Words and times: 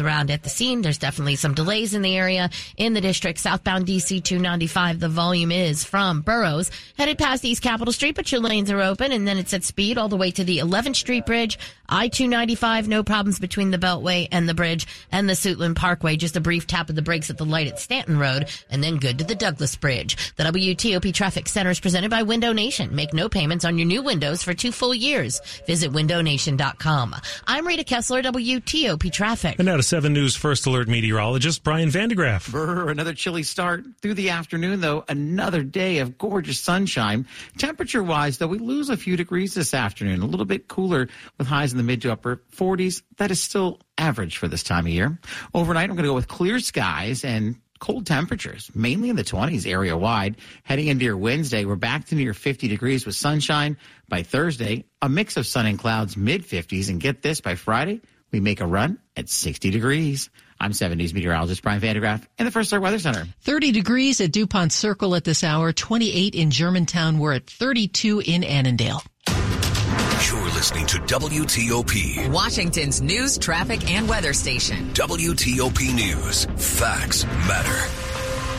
around 0.00 0.30
at 0.30 0.42
the 0.42 0.48
scene. 0.48 0.80
There's 0.80 0.96
definitely 0.96 1.36
some 1.36 1.52
delays 1.52 1.92
in 1.92 2.00
the 2.00 2.16
area 2.16 2.48
in 2.78 2.94
the 2.94 3.00
district. 3.02 3.38
Southbound 3.38 3.86
DC 3.86 4.24
295, 4.24 5.00
the 5.00 5.08
volume 5.08 5.52
is 5.52 5.84
from 5.84 6.22
Burroughs, 6.22 6.70
headed 6.96 7.18
past 7.18 7.44
East 7.44 7.62
Capitol 7.62 7.92
Street, 7.92 8.14
but 8.14 8.32
your 8.32 8.40
lanes 8.40 8.70
are 8.70 8.80
open, 8.80 9.12
and 9.12 9.28
then 9.28 9.36
it's 9.36 9.52
at 9.52 9.64
speed 9.64 9.98
all 9.98 10.08
the 10.08 10.16
way 10.16 10.30
to 10.30 10.44
the 10.44 10.58
11th 10.58 10.96
Street 10.96 11.26
Bridge. 11.26 11.58
I 11.90 12.08
295, 12.08 12.88
no 12.88 13.02
problems 13.02 13.38
between 13.38 13.70
the 13.70 13.76
Beltway 13.76 14.28
and 14.32 14.48
the 14.48 14.54
bridge 14.54 14.86
and 15.10 15.28
the 15.28 15.34
Suitland 15.34 15.76
Parkway. 15.76 16.16
Just 16.16 16.36
a 16.36 16.40
brief 16.40 16.66
tap 16.66 16.88
of 16.88 16.96
the 16.96 17.02
brakes 17.02 17.28
at 17.28 17.36
the 17.36 17.44
light 17.44 17.66
at 17.66 17.78
Stanton 17.78 18.18
Road, 18.18 18.48
and 18.70 18.82
then 18.82 18.96
good 18.96 19.18
to 19.18 19.24
the 19.24 19.34
Douglass 19.34 19.76
Bridge. 19.76 20.32
The 20.36 20.44
WTOP 20.44 21.12
Traffic 21.12 21.48
Center 21.48 21.70
is 21.70 21.80
presented 21.80 22.10
by 22.10 22.22
Window 22.22 22.54
Nation. 22.54 22.94
Make 22.94 23.12
no 23.12 23.28
payments 23.28 23.66
on 23.66 23.76
your 23.76 23.86
new 23.86 24.00
windows 24.02 24.42
for 24.42 24.54
two 24.54 24.72
full 24.72 24.94
years. 24.94 25.42
Visit 25.66 25.92
windownation.com. 25.92 27.14
I'm 27.46 27.66
Rita 27.66 27.84
Kessler, 27.84 28.22
WTOP 28.22 29.12
Traffic. 29.12 29.58
To 29.82 29.88
7 29.88 30.12
News 30.12 30.36
First 30.36 30.64
Alert 30.66 30.86
meteorologist 30.86 31.64
Brian 31.64 31.90
van 31.90 32.08
de 32.08 32.14
Graaff. 32.14 32.48
Brr, 32.52 32.88
another 32.88 33.14
chilly 33.14 33.42
start 33.42 33.84
through 34.00 34.14
the 34.14 34.30
afternoon, 34.30 34.80
though. 34.80 35.04
Another 35.08 35.64
day 35.64 35.98
of 35.98 36.16
gorgeous 36.18 36.60
sunshine. 36.60 37.26
Temperature 37.58 38.04
wise, 38.04 38.38
though, 38.38 38.46
we 38.46 38.58
lose 38.58 38.90
a 38.90 38.96
few 38.96 39.16
degrees 39.16 39.54
this 39.54 39.74
afternoon. 39.74 40.22
A 40.22 40.26
little 40.26 40.46
bit 40.46 40.68
cooler 40.68 41.08
with 41.36 41.48
highs 41.48 41.72
in 41.72 41.78
the 41.78 41.82
mid 41.82 42.00
to 42.02 42.12
upper 42.12 42.44
40s. 42.54 43.02
That 43.16 43.32
is 43.32 43.40
still 43.40 43.80
average 43.98 44.36
for 44.36 44.46
this 44.46 44.62
time 44.62 44.86
of 44.86 44.92
year. 44.92 45.18
Overnight, 45.52 45.90
I'm 45.90 45.96
going 45.96 46.04
to 46.04 46.10
go 46.10 46.14
with 46.14 46.28
clear 46.28 46.60
skies 46.60 47.24
and 47.24 47.56
cold 47.80 48.06
temperatures, 48.06 48.70
mainly 48.76 49.10
in 49.10 49.16
the 49.16 49.24
20s 49.24 49.66
area 49.66 49.96
wide. 49.96 50.36
Heading 50.62 50.86
into 50.86 51.04
your 51.06 51.16
Wednesday, 51.16 51.64
we're 51.64 51.74
back 51.74 52.06
to 52.06 52.14
near 52.14 52.34
50 52.34 52.68
degrees 52.68 53.04
with 53.04 53.16
sunshine. 53.16 53.76
By 54.08 54.22
Thursday, 54.22 54.84
a 55.00 55.08
mix 55.08 55.36
of 55.36 55.44
sun 55.44 55.66
and 55.66 55.76
clouds, 55.76 56.16
mid 56.16 56.46
50s. 56.46 56.88
And 56.88 57.00
get 57.00 57.22
this, 57.22 57.40
by 57.40 57.56
Friday, 57.56 58.00
we 58.32 58.40
make 58.40 58.60
a 58.60 58.66
run 58.66 58.98
at 59.16 59.28
60 59.28 59.70
degrees. 59.70 60.30
I'm 60.58 60.72
7 60.72 60.96
News 60.96 61.12
meteorologist 61.12 61.62
Brian 61.62 61.80
van 61.80 61.94
de 61.94 62.00
Graaff 62.00 62.26
in 62.38 62.46
the 62.46 62.50
First 62.52 62.72
Alert 62.72 62.82
Weather 62.82 62.98
Center. 62.98 63.26
30 63.42 63.72
degrees 63.72 64.20
at 64.20 64.32
DuPont 64.32 64.72
Circle 64.72 65.14
at 65.14 65.24
this 65.24 65.44
hour, 65.44 65.72
28 65.72 66.34
in 66.34 66.50
Germantown. 66.50 67.18
We're 67.18 67.34
at 67.34 67.46
32 67.46 68.22
in 68.24 68.44
Annandale. 68.44 69.02
You're 69.28 70.44
listening 70.54 70.86
to 70.86 70.98
WTOP, 70.98 72.30
Washington's 72.30 73.02
news, 73.02 73.36
traffic, 73.38 73.90
and 73.90 74.08
weather 74.08 74.32
station. 74.32 74.88
WTOP 74.94 75.92
News. 75.94 76.44
Facts 76.56 77.24
matter. 77.24 77.90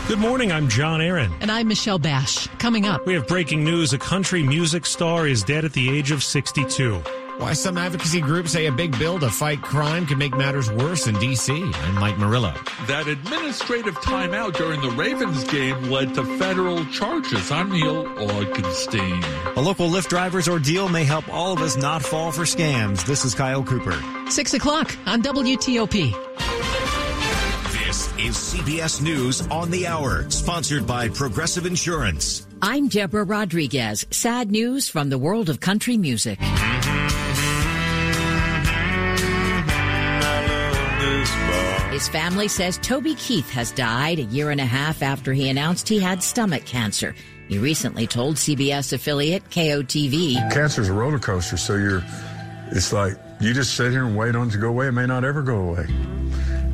Good 0.10 0.20
morning. 0.20 0.52
I'm 0.52 0.68
John 0.68 1.00
Aaron. 1.00 1.32
And 1.40 1.50
I'm 1.50 1.70
Michelle 1.70 1.98
Bash. 2.00 2.48
Coming 2.60 2.86
up, 2.86 3.08
We 3.08 3.14
have 3.14 3.26
breaking 3.28 3.64
news. 3.64 3.94
A 3.94 3.98
country 3.98 4.44
music 4.44 4.86
star 4.86 5.26
is 5.26 5.44
dead 5.44 5.64
at 5.64 5.72
the 5.72 5.90
age 5.98 6.12
of 6.12 6.22
62. 6.22 7.02
Why 7.38 7.54
some 7.54 7.78
advocacy 7.78 8.22
groups 8.22 8.52
say 8.52 8.68
a 8.68 8.72
big 8.72 8.98
bill 9.00 9.18
to 9.20 9.30
fight 9.30 9.62
crime 9.62 10.06
could 10.06 10.20
make 10.20 10.38
matters 10.38 10.72
worse 10.72 11.08
in 11.08 11.18
D.C. 11.20 11.52
I'm 11.52 11.96
Mike 11.96 12.18
Murillo. 12.20 12.54
That 12.88 13.08
administrative 13.08 13.96
timeout 13.96 14.56
during 14.56 14.82
the 14.82 14.92
Ravens 14.92 15.44
game 15.46 15.90
led 15.90 16.14
to 16.14 16.24
federal 16.38 16.86
charges. 16.86 17.52
I'm 17.52 17.72
Neil 17.72 18.06
Augenstein. 18.06 19.56
A 19.58 19.62
local 19.62 19.90
Lyft 19.90 20.10
driver's 20.10 20.48
ordeal 20.48 20.90
may 20.90 21.04
help 21.04 21.28
all 21.30 21.54
of 21.54 21.60
us 21.62 21.76
not 21.76 22.04
fall 22.04 22.32
for 22.32 22.44
scams. 22.44 23.04
This 23.06 23.26
is 23.26 23.34
Kyle 23.34 23.64
Cooper. 23.64 24.00
6 24.30 24.54
o'clock 24.54 24.96
on 25.08 25.24
WTOP. 25.24 26.12
This 27.86 28.08
is 28.18 28.36
CBS 28.36 29.02
News 29.02 29.48
on 29.48 29.72
the 29.72 29.88
Hour, 29.88 30.30
sponsored 30.30 30.86
by 30.86 31.10
Progressive 31.10 31.66
Insurance. 31.66 32.46
I'm 32.62 32.88
Deborah 32.88 33.26
Rodriguez. 33.26 34.06
Sad 34.12 34.52
news 34.52 34.88
from 34.88 35.10
the 35.10 35.18
world 35.18 35.50
of 35.50 35.60
country 35.60 35.98
music. 35.98 36.40
His 41.94 42.08
family 42.08 42.48
says 42.48 42.80
Toby 42.80 43.14
Keith 43.14 43.48
has 43.52 43.72
died 43.72 44.18
a 44.18 44.24
year 44.24 44.50
and 44.50 44.60
a 44.60 44.66
half 44.66 45.04
after 45.04 45.32
he 45.32 45.50
announced 45.50 45.88
he 45.88 46.00
had 46.00 46.24
stomach 46.24 46.66
cancer. 46.66 47.14
He 47.48 47.60
recently 47.60 48.08
told 48.08 48.38
CBS 48.38 48.94
affiliate 48.94 49.48
KOTV. 49.52 50.52
Cancer's 50.52 50.90
a 50.90 50.94
roller 50.94 51.20
coaster, 51.20 51.56
so 51.56 51.76
you're, 51.76 52.04
it's 52.72 52.94
like 52.94 53.14
you 53.40 53.54
just 53.54 53.76
sit 53.76 53.92
here 53.92 54.06
and 54.06 54.18
wait 54.18 54.36
on 54.36 54.48
it 54.48 54.54
to 54.54 54.58
go 54.58 54.70
away. 54.70 54.88
It 54.88 54.94
may 54.94 55.06
not 55.06 55.24
ever 55.24 55.44
go 55.44 55.70
away. 55.70 55.86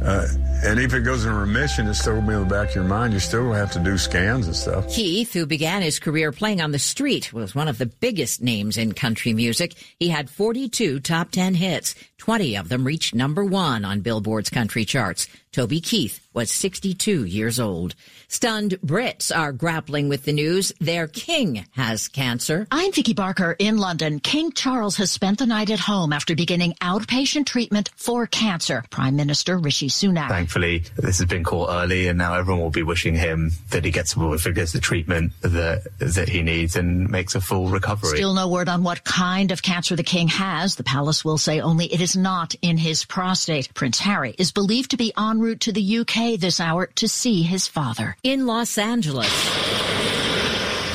Uh, 0.02 0.25
and 0.63 0.79
if 0.79 0.93
it 0.93 1.01
goes 1.01 1.25
in 1.25 1.33
remission, 1.33 1.87
it's 1.87 1.99
still 1.99 2.13
going 2.13 2.25
to 2.25 2.29
be 2.29 2.35
in 2.35 2.47
the 2.47 2.53
back 2.53 2.69
of 2.69 2.75
your 2.75 2.83
mind. 2.83 3.13
You 3.13 3.19
still 3.19 3.51
have 3.53 3.71
to 3.71 3.79
do 3.79 3.97
scans 3.97 4.45
and 4.45 4.55
stuff. 4.55 4.89
Keith, 4.89 5.33
who 5.33 5.45
began 5.45 5.81
his 5.81 5.99
career 5.99 6.31
playing 6.31 6.61
on 6.61 6.71
the 6.71 6.79
street, 6.79 7.31
was 7.31 7.55
one 7.55 7.67
of 7.67 7.77
the 7.77 7.85
biggest 7.85 8.41
names 8.41 8.77
in 8.77 8.93
country 8.93 9.33
music. 9.33 9.73
He 9.99 10.09
had 10.09 10.29
42 10.29 10.99
top 10.99 11.31
10 11.31 11.55
hits. 11.55 11.95
20 12.17 12.57
of 12.57 12.69
them 12.69 12.85
reached 12.85 13.15
number 13.15 13.45
one 13.45 13.85
on 13.85 14.01
Billboard's 14.01 14.49
country 14.49 14.83
charts. 14.85 15.27
Toby 15.51 15.79
Keith 15.81 16.19
was 16.39 16.50
62 16.51 17.25
years 17.25 17.59
old. 17.59 17.95
Stunned 18.29 18.79
Brits 18.79 19.29
are 19.35 19.51
grappling 19.51 20.07
with 20.07 20.23
the 20.23 20.31
news 20.31 20.72
their 20.79 21.05
king 21.05 21.66
has 21.72 22.07
cancer. 22.07 22.66
I'm 22.72 22.94
Vicki 22.94 23.13
Barker 23.13 23.57
in 23.59 23.77
London. 23.77 24.22
King 24.22 24.53
Charles 24.53 24.95
has 24.95 25.11
spent 25.11 25.39
the 25.39 25.45
night 25.45 25.69
at 25.69 25.79
home 25.79 26.13
after 26.13 26.38
beginning 26.38 26.75
outpatient 26.79 27.45
treatment 27.45 27.89
for 27.97 28.25
cancer. 28.25 28.85
Prime 28.89 29.17
Minister 29.17 29.57
Rishi 29.57 29.89
Sunak. 29.89 30.29
Thankfully, 30.29 30.83
this 30.95 31.17
has 31.17 31.27
been 31.27 31.44
caught 31.44 31.72
early, 31.72 32.07
and 32.07 32.17
now 32.17 32.35
everyone 32.35 32.61
will 32.61 32.69
be 32.69 32.83
wishing 32.83 33.16
him 33.16 33.51
that 33.71 33.83
he 33.83 33.91
gets 33.91 34.16
if 34.16 34.45
he 34.45 34.53
gets 34.53 34.71
the 34.71 34.79
treatment 34.79 35.33
that 35.41 35.88
that 35.97 36.29
he 36.29 36.41
needs 36.41 36.77
and 36.77 37.09
makes 37.09 37.35
a 37.35 37.41
full 37.41 37.67
recovery. 37.67 38.16
Still 38.16 38.33
no 38.33 38.47
word 38.47 38.69
on 38.69 38.83
what 38.83 39.03
kind 39.03 39.51
of 39.51 39.61
cancer 39.61 39.97
the 39.97 40.03
king 40.03 40.29
has. 40.29 40.75
The 40.75 40.85
palace 40.85 41.25
will 41.25 41.38
say 41.38 41.59
only 41.59 41.91
it 41.91 42.00
is 42.00 42.16
not 42.16 42.56
in 42.61 42.77
his 42.77 43.03
prostate. 43.03 43.73
Prince 43.73 44.00
Harry 44.00 44.35
is 44.38 44.53
believed 44.53 44.91
to 44.91 44.97
be 44.97 45.11
en 45.17 45.39
route 45.39 45.59
to 45.61 45.73
the 45.73 46.00
UK 46.00 46.28
this 46.35 46.59
hour 46.59 46.88
to 46.95 47.07
see 47.07 47.44
his 47.44 47.67
father. 47.67 48.17
In 48.23 48.45
Los 48.45 48.78
Angeles. 48.78 49.31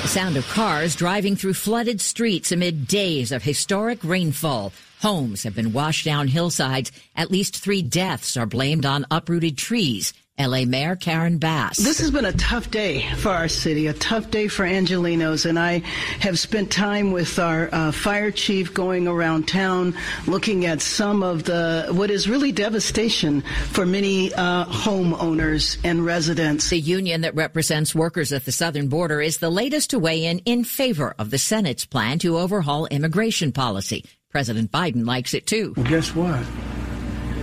The 0.03 0.09
sound 0.09 0.37
of 0.37 0.47
cars 0.49 0.97
driving 0.97 1.35
through 1.35 1.55
flooded 1.55 2.01
streets 2.01 2.53
amid 2.53 2.87
days 2.87 3.33
of 3.33 3.43
historic 3.43 4.05
rainfall. 4.05 4.73
Homes 5.01 5.43
have 5.45 5.55
been 5.55 5.73
washed 5.73 6.05
down 6.05 6.29
hillsides. 6.29 6.93
At 7.17 7.31
least 7.31 7.57
three 7.57 7.83
deaths 7.83 8.37
are 8.37 8.47
blamed 8.47 8.85
on 8.87 9.07
uprooted 9.11 9.57
trees. 9.57 10.13
LA 10.37 10.65
Mayor 10.65 10.97
Karen 10.97 11.39
Bass. 11.39 11.77
This 11.77 12.01
has 12.01 12.11
been 12.11 12.25
a 12.25 12.33
tough 12.33 12.69
day 12.69 13.09
for 13.19 13.29
our 13.29 13.47
city, 13.47 13.87
a 13.87 13.93
tough 13.93 14.33
day 14.33 14.49
for 14.49 14.65
Angelenos, 14.65 15.47
and 15.47 15.57
I 15.57 15.79
have 16.19 16.41
spent 16.41 16.73
time 16.73 17.13
with 17.13 17.39
our 17.39 17.69
uh, 17.73 17.93
fire 17.93 18.33
chief 18.33 18.75
going 18.75 19.07
around 19.07 19.47
town 19.47 19.95
looking 20.27 20.67
at 20.67 20.81
some 20.81 21.23
of 21.23 21.45
the 21.45 21.87
what 21.93 22.11
is 22.11 22.29
really 22.29 22.51
devastation 22.51 23.43
for 23.71 23.87
many 23.87 24.35
uh, 24.35 24.65
homeowners 24.65 25.79
and 25.85 26.05
residents. 26.05 26.69
The 26.69 26.81
union 26.81 27.21
that 27.21 27.37
represents 27.37 27.95
workers 27.95 28.33
at 28.33 28.45
the 28.45 28.53
southern 28.53 28.89
border 28.89 29.21
is 29.21 29.39
the 29.39 29.51
latest 29.51 29.91
to 29.91 30.01
weigh 30.01 30.25
in 30.25 30.41
in 30.41 30.65
favor 30.65 31.15
of 31.17 31.31
the 31.31 31.39
Senate's 31.39 31.85
plan 31.85 32.19
to 32.21 32.39
overhaul 32.39 32.87
immigration 32.87 33.53
policy. 33.53 34.05
President 34.31 34.73
Biden 34.73 35.07
likes 35.07 35.33
it 35.33 35.47
too. 35.47 35.75
Well, 35.77 35.87
guess 35.87 36.13
what? 36.13 36.45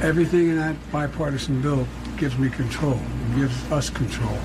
Everything 0.01 0.49
in 0.49 0.57
that 0.57 0.75
bipartisan 0.91 1.61
bill 1.61 1.87
gives 2.21 2.37
me 2.37 2.51
control, 2.51 2.99
gives 3.35 3.71
us 3.71 3.89
control, 3.89 4.37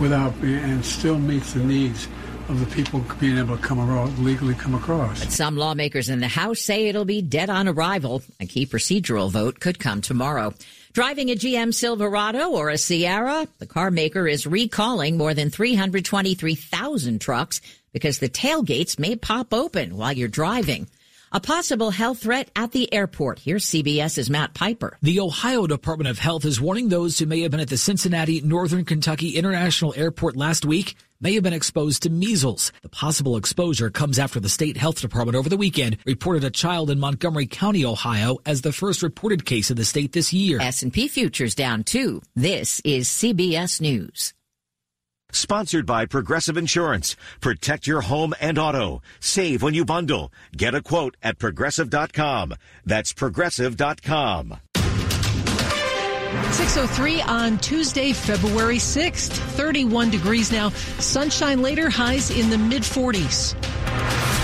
without 0.00 0.34
and 0.42 0.84
still 0.84 1.20
meets 1.20 1.52
the 1.52 1.60
needs 1.60 2.08
of 2.48 2.58
the 2.58 2.66
people 2.74 3.00
being 3.20 3.38
able 3.38 3.56
to 3.56 3.62
come 3.62 3.78
across, 3.78 4.18
legally 4.18 4.54
come 4.54 4.74
across. 4.74 5.20
But 5.20 5.30
some 5.30 5.56
lawmakers 5.56 6.08
in 6.08 6.18
the 6.18 6.26
House 6.26 6.60
say 6.60 6.88
it'll 6.88 7.04
be 7.04 7.22
dead 7.22 7.48
on 7.48 7.68
arrival. 7.68 8.22
A 8.40 8.46
key 8.46 8.66
procedural 8.66 9.30
vote 9.30 9.60
could 9.60 9.78
come 9.78 10.00
tomorrow. 10.00 10.52
Driving 10.94 11.30
a 11.30 11.36
GM 11.36 11.72
Silverado 11.72 12.50
or 12.50 12.70
a 12.70 12.76
Sierra, 12.76 13.46
the 13.60 13.66
car 13.66 13.92
maker 13.92 14.26
is 14.26 14.44
recalling 14.44 15.16
more 15.16 15.32
than 15.32 15.48
323,000 15.48 17.20
trucks 17.20 17.60
because 17.92 18.18
the 18.18 18.28
tailgates 18.28 18.98
may 18.98 19.14
pop 19.14 19.54
open 19.54 19.96
while 19.96 20.12
you're 20.12 20.26
driving. 20.26 20.88
A 21.34 21.40
possible 21.40 21.90
health 21.90 22.18
threat 22.18 22.50
at 22.54 22.72
the 22.72 22.92
airport. 22.92 23.38
Here's 23.38 23.64
CBS's 23.64 24.28
Matt 24.28 24.52
Piper. 24.52 24.98
The 25.00 25.18
Ohio 25.18 25.66
Department 25.66 26.10
of 26.10 26.18
Health 26.18 26.44
is 26.44 26.60
warning 26.60 26.90
those 26.90 27.18
who 27.18 27.24
may 27.24 27.40
have 27.40 27.50
been 27.50 27.60
at 27.60 27.70
the 27.70 27.78
Cincinnati 27.78 28.42
Northern 28.42 28.84
Kentucky 28.84 29.30
International 29.30 29.94
Airport 29.96 30.36
last 30.36 30.66
week 30.66 30.94
may 31.22 31.32
have 31.32 31.42
been 31.42 31.54
exposed 31.54 32.02
to 32.02 32.10
measles. 32.10 32.70
The 32.82 32.90
possible 32.90 33.38
exposure 33.38 33.88
comes 33.88 34.18
after 34.18 34.40
the 34.40 34.50
state 34.50 34.76
health 34.76 35.00
department 35.00 35.36
over 35.36 35.48
the 35.48 35.56
weekend 35.56 35.96
reported 36.04 36.44
a 36.44 36.50
child 36.50 36.90
in 36.90 37.00
Montgomery 37.00 37.46
County, 37.46 37.82
Ohio 37.86 38.36
as 38.44 38.60
the 38.60 38.72
first 38.72 39.02
reported 39.02 39.46
case 39.46 39.70
in 39.70 39.78
the 39.78 39.86
state 39.86 40.12
this 40.12 40.34
year. 40.34 40.60
S&P 40.60 41.08
futures 41.08 41.54
down 41.54 41.82
too. 41.82 42.20
This 42.36 42.82
is 42.84 43.08
CBS 43.08 43.80
News. 43.80 44.34
Sponsored 45.32 45.86
by 45.86 46.06
Progressive 46.06 46.56
Insurance. 46.56 47.16
Protect 47.40 47.86
your 47.86 48.02
home 48.02 48.34
and 48.40 48.58
auto. 48.58 49.02
Save 49.20 49.62
when 49.62 49.74
you 49.74 49.84
bundle. 49.84 50.32
Get 50.56 50.74
a 50.74 50.82
quote 50.82 51.16
at 51.22 51.38
progressive.com. 51.38 52.54
That's 52.84 53.12
progressive.com. 53.12 54.58
603 56.52 57.22
on 57.22 57.58
Tuesday, 57.58 58.12
February 58.12 58.78
6th. 58.78 59.30
31 59.30 60.10
degrees 60.10 60.50
now. 60.52 60.70
Sunshine 60.98 61.60
later, 61.60 61.90
highs 61.90 62.30
in 62.30 62.48
the 62.50 62.58
mid 62.58 62.82
40s. 62.82 64.41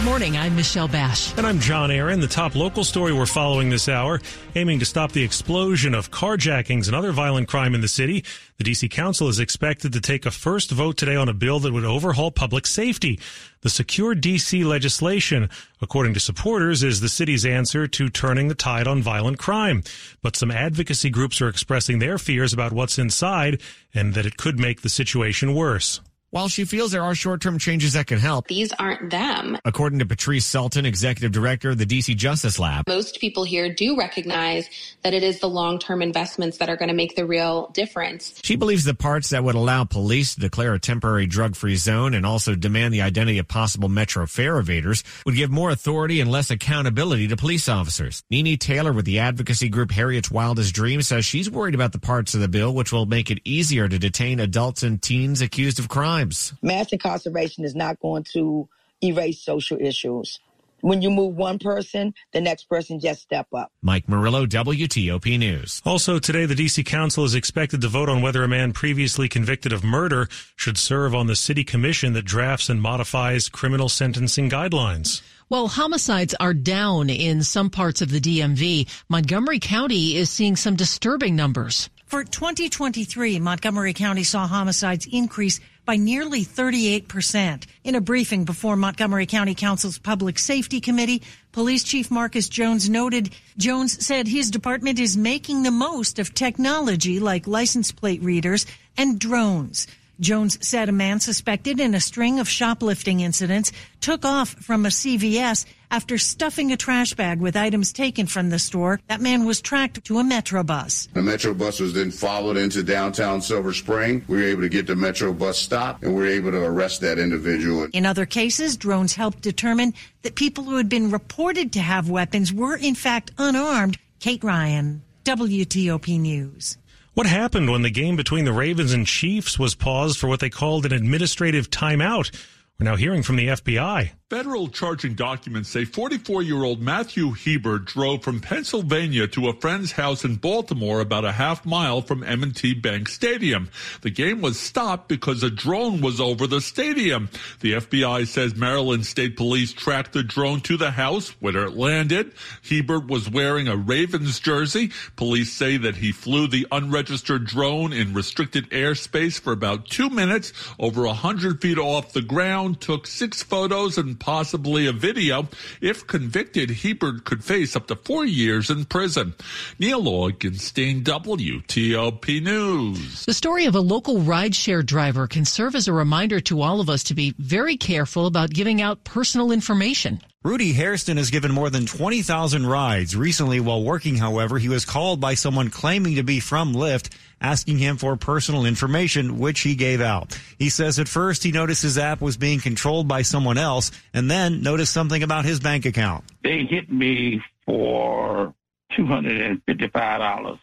Good 0.00 0.06
morning. 0.06 0.38
I'm 0.38 0.56
Michelle 0.56 0.88
Bash. 0.88 1.36
And 1.36 1.46
I'm 1.46 1.60
John 1.60 1.90
Aaron. 1.90 2.20
The 2.20 2.26
top 2.26 2.54
local 2.54 2.84
story 2.84 3.12
we're 3.12 3.26
following 3.26 3.68
this 3.68 3.86
hour, 3.86 4.18
aiming 4.54 4.78
to 4.78 4.86
stop 4.86 5.12
the 5.12 5.22
explosion 5.22 5.94
of 5.94 6.10
carjackings 6.10 6.86
and 6.86 6.96
other 6.96 7.12
violent 7.12 7.48
crime 7.48 7.74
in 7.74 7.82
the 7.82 7.86
city. 7.86 8.24
The 8.56 8.64
DC 8.64 8.90
Council 8.90 9.28
is 9.28 9.38
expected 9.38 9.92
to 9.92 10.00
take 10.00 10.24
a 10.24 10.30
first 10.30 10.70
vote 10.70 10.96
today 10.96 11.16
on 11.16 11.28
a 11.28 11.34
bill 11.34 11.60
that 11.60 11.74
would 11.74 11.84
overhaul 11.84 12.30
public 12.30 12.66
safety. 12.66 13.20
The 13.60 13.68
Secure 13.68 14.14
DC 14.14 14.64
legislation, 14.64 15.50
according 15.82 16.14
to 16.14 16.20
supporters, 16.20 16.82
is 16.82 17.02
the 17.02 17.10
city's 17.10 17.44
answer 17.44 17.86
to 17.86 18.08
turning 18.08 18.48
the 18.48 18.54
tide 18.54 18.88
on 18.88 19.02
violent 19.02 19.36
crime. 19.36 19.82
But 20.22 20.34
some 20.34 20.50
advocacy 20.50 21.10
groups 21.10 21.42
are 21.42 21.48
expressing 21.48 21.98
their 21.98 22.16
fears 22.16 22.54
about 22.54 22.72
what's 22.72 22.98
inside 22.98 23.60
and 23.92 24.14
that 24.14 24.24
it 24.24 24.38
could 24.38 24.58
make 24.58 24.80
the 24.80 24.88
situation 24.88 25.54
worse. 25.54 26.00
While 26.32 26.46
she 26.46 26.64
feels 26.64 26.92
there 26.92 27.02
are 27.02 27.16
short-term 27.16 27.58
changes 27.58 27.94
that 27.94 28.06
can 28.06 28.20
help, 28.20 28.46
these 28.46 28.72
aren't 28.74 29.10
them. 29.10 29.58
According 29.64 29.98
to 29.98 30.06
Patrice 30.06 30.46
Sulton, 30.46 30.84
executive 30.84 31.32
director 31.32 31.70
of 31.70 31.78
the 31.78 31.84
DC 31.84 32.16
Justice 32.16 32.56
Lab, 32.56 32.86
most 32.86 33.20
people 33.20 33.42
here 33.42 33.74
do 33.74 33.98
recognize 33.98 34.70
that 35.02 35.12
it 35.12 35.24
is 35.24 35.40
the 35.40 35.48
long-term 35.48 36.02
investments 36.02 36.58
that 36.58 36.68
are 36.68 36.76
going 36.76 36.88
to 36.88 36.94
make 36.94 37.16
the 37.16 37.26
real 37.26 37.66
difference. 37.70 38.40
She 38.44 38.54
believes 38.54 38.84
the 38.84 38.94
parts 38.94 39.30
that 39.30 39.42
would 39.42 39.56
allow 39.56 39.82
police 39.82 40.36
to 40.36 40.40
declare 40.40 40.72
a 40.72 40.78
temporary 40.78 41.26
drug-free 41.26 41.74
zone 41.74 42.14
and 42.14 42.24
also 42.24 42.54
demand 42.54 42.94
the 42.94 43.02
identity 43.02 43.38
of 43.38 43.48
possible 43.48 43.88
metro 43.88 44.24
fare 44.24 44.54
evaders 44.62 45.02
would 45.26 45.34
give 45.34 45.50
more 45.50 45.70
authority 45.70 46.20
and 46.20 46.30
less 46.30 46.52
accountability 46.52 47.26
to 47.26 47.36
police 47.36 47.68
officers. 47.68 48.22
Nene 48.30 48.56
Taylor 48.56 48.92
with 48.92 49.04
the 49.04 49.18
advocacy 49.18 49.68
group 49.68 49.90
Harriet's 49.90 50.30
Wildest 50.30 50.76
Dream 50.76 51.02
says 51.02 51.24
she's 51.24 51.50
worried 51.50 51.74
about 51.74 51.90
the 51.90 51.98
parts 51.98 52.34
of 52.34 52.40
the 52.40 52.46
bill 52.46 52.72
which 52.72 52.92
will 52.92 53.06
make 53.06 53.32
it 53.32 53.40
easier 53.44 53.88
to 53.88 53.98
detain 53.98 54.38
adults 54.38 54.84
and 54.84 55.02
teens 55.02 55.40
accused 55.40 55.80
of 55.80 55.88
crime 55.88 56.19
times. 56.20 56.52
Mass 56.62 56.92
incarceration 56.92 57.64
is 57.64 57.74
not 57.74 58.00
going 58.00 58.24
to 58.32 58.68
erase 59.02 59.40
social 59.40 59.78
issues. 59.80 60.38
When 60.82 61.02
you 61.02 61.10
move 61.10 61.36
one 61.36 61.58
person, 61.58 62.14
the 62.32 62.40
next 62.40 62.64
person 62.64 63.00
just 63.00 63.20
step 63.20 63.48
up. 63.54 63.70
Mike 63.82 64.08
Murillo, 64.08 64.46
WTOP 64.46 65.38
News. 65.38 65.82
Also 65.84 66.18
today, 66.18 66.46
the 66.46 66.54
DC 66.54 66.86
Council 66.86 67.24
is 67.24 67.34
expected 67.34 67.82
to 67.82 67.88
vote 67.88 68.08
on 68.08 68.22
whether 68.22 68.42
a 68.42 68.48
man 68.48 68.72
previously 68.72 69.28
convicted 69.28 69.74
of 69.74 69.84
murder 69.84 70.26
should 70.56 70.78
serve 70.78 71.14
on 71.14 71.26
the 71.26 71.36
city 71.36 71.64
commission 71.64 72.14
that 72.14 72.24
drafts 72.24 72.70
and 72.70 72.80
modifies 72.80 73.50
criminal 73.50 73.90
sentencing 73.90 74.48
guidelines. 74.48 75.20
Well, 75.50 75.68
homicides 75.68 76.34
are 76.40 76.54
down 76.54 77.10
in 77.10 77.42
some 77.42 77.68
parts 77.68 78.00
of 78.00 78.10
the 78.10 78.20
DMV. 78.20 78.88
Montgomery 79.10 79.58
County 79.58 80.16
is 80.16 80.30
seeing 80.30 80.56
some 80.56 80.76
disturbing 80.76 81.36
numbers. 81.36 81.90
For 82.06 82.24
2023, 82.24 83.38
Montgomery 83.38 83.92
County 83.92 84.24
saw 84.24 84.46
homicides 84.48 85.06
increase 85.06 85.60
by 85.90 85.96
nearly 85.96 86.44
38%. 86.44 87.66
In 87.82 87.96
a 87.96 88.00
briefing 88.00 88.44
before 88.44 88.76
Montgomery 88.76 89.26
County 89.26 89.56
Council's 89.56 89.98
Public 89.98 90.38
Safety 90.38 90.80
Committee, 90.80 91.20
Police 91.50 91.82
Chief 91.82 92.12
Marcus 92.12 92.48
Jones 92.48 92.88
noted 92.88 93.30
Jones 93.58 94.06
said 94.06 94.28
his 94.28 94.52
department 94.52 95.00
is 95.00 95.16
making 95.16 95.64
the 95.64 95.72
most 95.72 96.20
of 96.20 96.32
technology 96.32 97.18
like 97.18 97.48
license 97.48 97.90
plate 97.90 98.22
readers 98.22 98.66
and 98.96 99.18
drones. 99.18 99.88
Jones 100.20 100.58
said 100.60 100.90
a 100.90 100.92
man 100.92 101.18
suspected 101.18 101.80
in 101.80 101.94
a 101.94 102.00
string 102.00 102.38
of 102.38 102.48
shoplifting 102.48 103.20
incidents 103.20 103.72
took 104.02 104.22
off 104.24 104.50
from 104.50 104.84
a 104.84 104.90
CVS 104.90 105.64
after 105.90 106.18
stuffing 106.18 106.70
a 106.70 106.76
trash 106.76 107.14
bag 107.14 107.40
with 107.40 107.56
items 107.56 107.90
taken 107.90 108.26
from 108.26 108.50
the 108.50 108.58
store. 108.58 109.00
That 109.08 109.22
man 109.22 109.46
was 109.46 109.62
tracked 109.62 110.04
to 110.04 110.18
a 110.18 110.24
Metro 110.24 110.62
bus. 110.62 111.08
The 111.14 111.22
Metro 111.22 111.54
bus 111.54 111.80
was 111.80 111.94
then 111.94 112.10
followed 112.10 112.58
into 112.58 112.82
downtown 112.82 113.40
Silver 113.40 113.72
Spring. 113.72 114.22
We 114.28 114.36
were 114.36 114.44
able 114.44 114.62
to 114.62 114.68
get 114.68 114.86
the 114.86 114.94
Metro 114.94 115.32
bus 115.32 115.58
stopped 115.58 116.02
and 116.02 116.14
we 116.14 116.20
were 116.20 116.28
able 116.28 116.50
to 116.50 116.62
arrest 116.62 117.00
that 117.00 117.18
individual. 117.18 117.88
In 117.94 118.04
other 118.04 118.26
cases, 118.26 118.76
drones 118.76 119.14
helped 119.14 119.40
determine 119.40 119.94
that 120.22 120.34
people 120.34 120.64
who 120.64 120.76
had 120.76 120.90
been 120.90 121.10
reported 121.10 121.72
to 121.72 121.80
have 121.80 122.10
weapons 122.10 122.52
were 122.52 122.76
in 122.76 122.94
fact 122.94 123.30
unarmed. 123.38 123.96
Kate 124.18 124.44
Ryan, 124.44 125.00
WTOP 125.24 126.20
News. 126.20 126.76
What 127.14 127.26
happened 127.26 127.70
when 127.70 127.82
the 127.82 127.90
game 127.90 128.14
between 128.14 128.44
the 128.44 128.52
Ravens 128.52 128.92
and 128.92 129.04
Chiefs 129.04 129.58
was 129.58 129.74
paused 129.74 130.18
for 130.18 130.28
what 130.28 130.38
they 130.38 130.48
called 130.48 130.86
an 130.86 130.92
administrative 130.92 131.68
timeout? 131.68 132.30
We're 132.78 132.84
now 132.84 132.94
hearing 132.94 133.24
from 133.24 133.34
the 133.34 133.48
FBI. 133.48 134.12
Federal 134.30 134.68
charging 134.68 135.14
documents 135.14 135.70
say 135.70 135.84
44 135.84 136.44
year 136.44 136.62
old 136.62 136.80
Matthew 136.80 137.32
Hebert 137.32 137.86
drove 137.86 138.22
from 138.22 138.38
Pennsylvania 138.38 139.26
to 139.26 139.48
a 139.48 139.56
friend's 139.58 139.90
house 139.90 140.24
in 140.24 140.36
Baltimore 140.36 141.00
about 141.00 141.24
a 141.24 141.32
half 141.32 141.66
mile 141.66 142.00
from 142.00 142.22
M&T 142.22 142.74
Bank 142.74 143.08
Stadium. 143.08 143.70
The 144.02 144.10
game 144.10 144.40
was 144.40 144.56
stopped 144.56 145.08
because 145.08 145.42
a 145.42 145.50
drone 145.50 146.00
was 146.00 146.20
over 146.20 146.46
the 146.46 146.60
stadium. 146.60 147.28
The 147.58 147.72
FBI 147.72 148.28
says 148.28 148.54
Maryland 148.54 149.04
State 149.04 149.36
Police 149.36 149.72
tracked 149.72 150.12
the 150.12 150.22
drone 150.22 150.60
to 150.60 150.76
the 150.76 150.92
house 150.92 151.30
where 151.40 151.64
it 151.66 151.76
landed. 151.76 152.32
Hebert 152.62 153.08
was 153.08 153.28
wearing 153.28 153.66
a 153.66 153.76
Ravens 153.76 154.38
jersey. 154.38 154.92
Police 155.16 155.52
say 155.52 155.76
that 155.76 155.96
he 155.96 156.12
flew 156.12 156.46
the 156.46 156.68
unregistered 156.70 157.46
drone 157.46 157.92
in 157.92 158.14
restricted 158.14 158.70
airspace 158.70 159.40
for 159.40 159.52
about 159.52 159.88
two 159.88 160.08
minutes 160.08 160.52
over 160.78 161.04
a 161.04 161.14
hundred 161.14 161.60
feet 161.60 161.78
off 161.78 162.12
the 162.12 162.22
ground, 162.22 162.80
took 162.80 163.08
six 163.08 163.42
photos 163.42 163.98
and 163.98 164.19
possibly 164.20 164.86
a 164.86 164.92
video. 164.92 165.48
If 165.80 166.06
convicted, 166.06 166.70
Hebert 166.70 167.24
could 167.24 167.42
face 167.42 167.74
up 167.74 167.88
to 167.88 167.96
four 167.96 168.24
years 168.24 168.70
in 168.70 168.84
prison. 168.84 169.34
Neil 169.78 170.02
Augenstein, 170.02 171.02
WTOP 171.02 172.42
News. 172.42 173.24
The 173.24 173.34
story 173.34 173.64
of 173.64 173.74
a 173.74 173.80
local 173.80 174.18
rideshare 174.18 174.86
driver 174.86 175.26
can 175.26 175.44
serve 175.44 175.74
as 175.74 175.88
a 175.88 175.92
reminder 175.92 176.38
to 176.40 176.62
all 176.62 176.80
of 176.80 176.88
us 176.88 177.02
to 177.04 177.14
be 177.14 177.34
very 177.38 177.76
careful 177.76 178.26
about 178.26 178.50
giving 178.50 178.80
out 178.80 179.02
personal 179.02 179.50
information. 179.50 180.20
Rudy 180.42 180.72
Hairston 180.72 181.18
has 181.18 181.30
given 181.30 181.52
more 181.52 181.68
than 181.68 181.84
20,000 181.84 182.64
rides. 182.64 183.14
Recently, 183.14 183.60
while 183.60 183.84
working, 183.84 184.16
however, 184.16 184.58
he 184.58 184.70
was 184.70 184.86
called 184.86 185.20
by 185.20 185.34
someone 185.34 185.68
claiming 185.68 186.14
to 186.14 186.22
be 186.22 186.40
from 186.40 186.72
Lyft, 186.72 187.10
asking 187.40 187.78
him 187.78 187.96
for 187.96 188.16
personal 188.16 188.66
information, 188.66 189.38
which 189.38 189.60
he 189.60 189.74
gave 189.74 190.00
out. 190.00 190.38
He 190.58 190.68
says 190.68 190.98
at 190.98 191.08
first 191.08 191.42
he 191.42 191.52
noticed 191.52 191.82
his 191.82 191.98
app 191.98 192.20
was 192.20 192.36
being 192.36 192.60
controlled 192.60 193.08
by 193.08 193.22
someone 193.22 193.58
else 193.58 193.90
and 194.12 194.30
then 194.30 194.62
noticed 194.62 194.92
something 194.92 195.22
about 195.22 195.44
his 195.44 195.60
bank 195.60 195.86
account. 195.86 196.24
They 196.42 196.64
hit 196.64 196.90
me 196.92 197.42
for 197.66 198.54
$255 198.98 200.58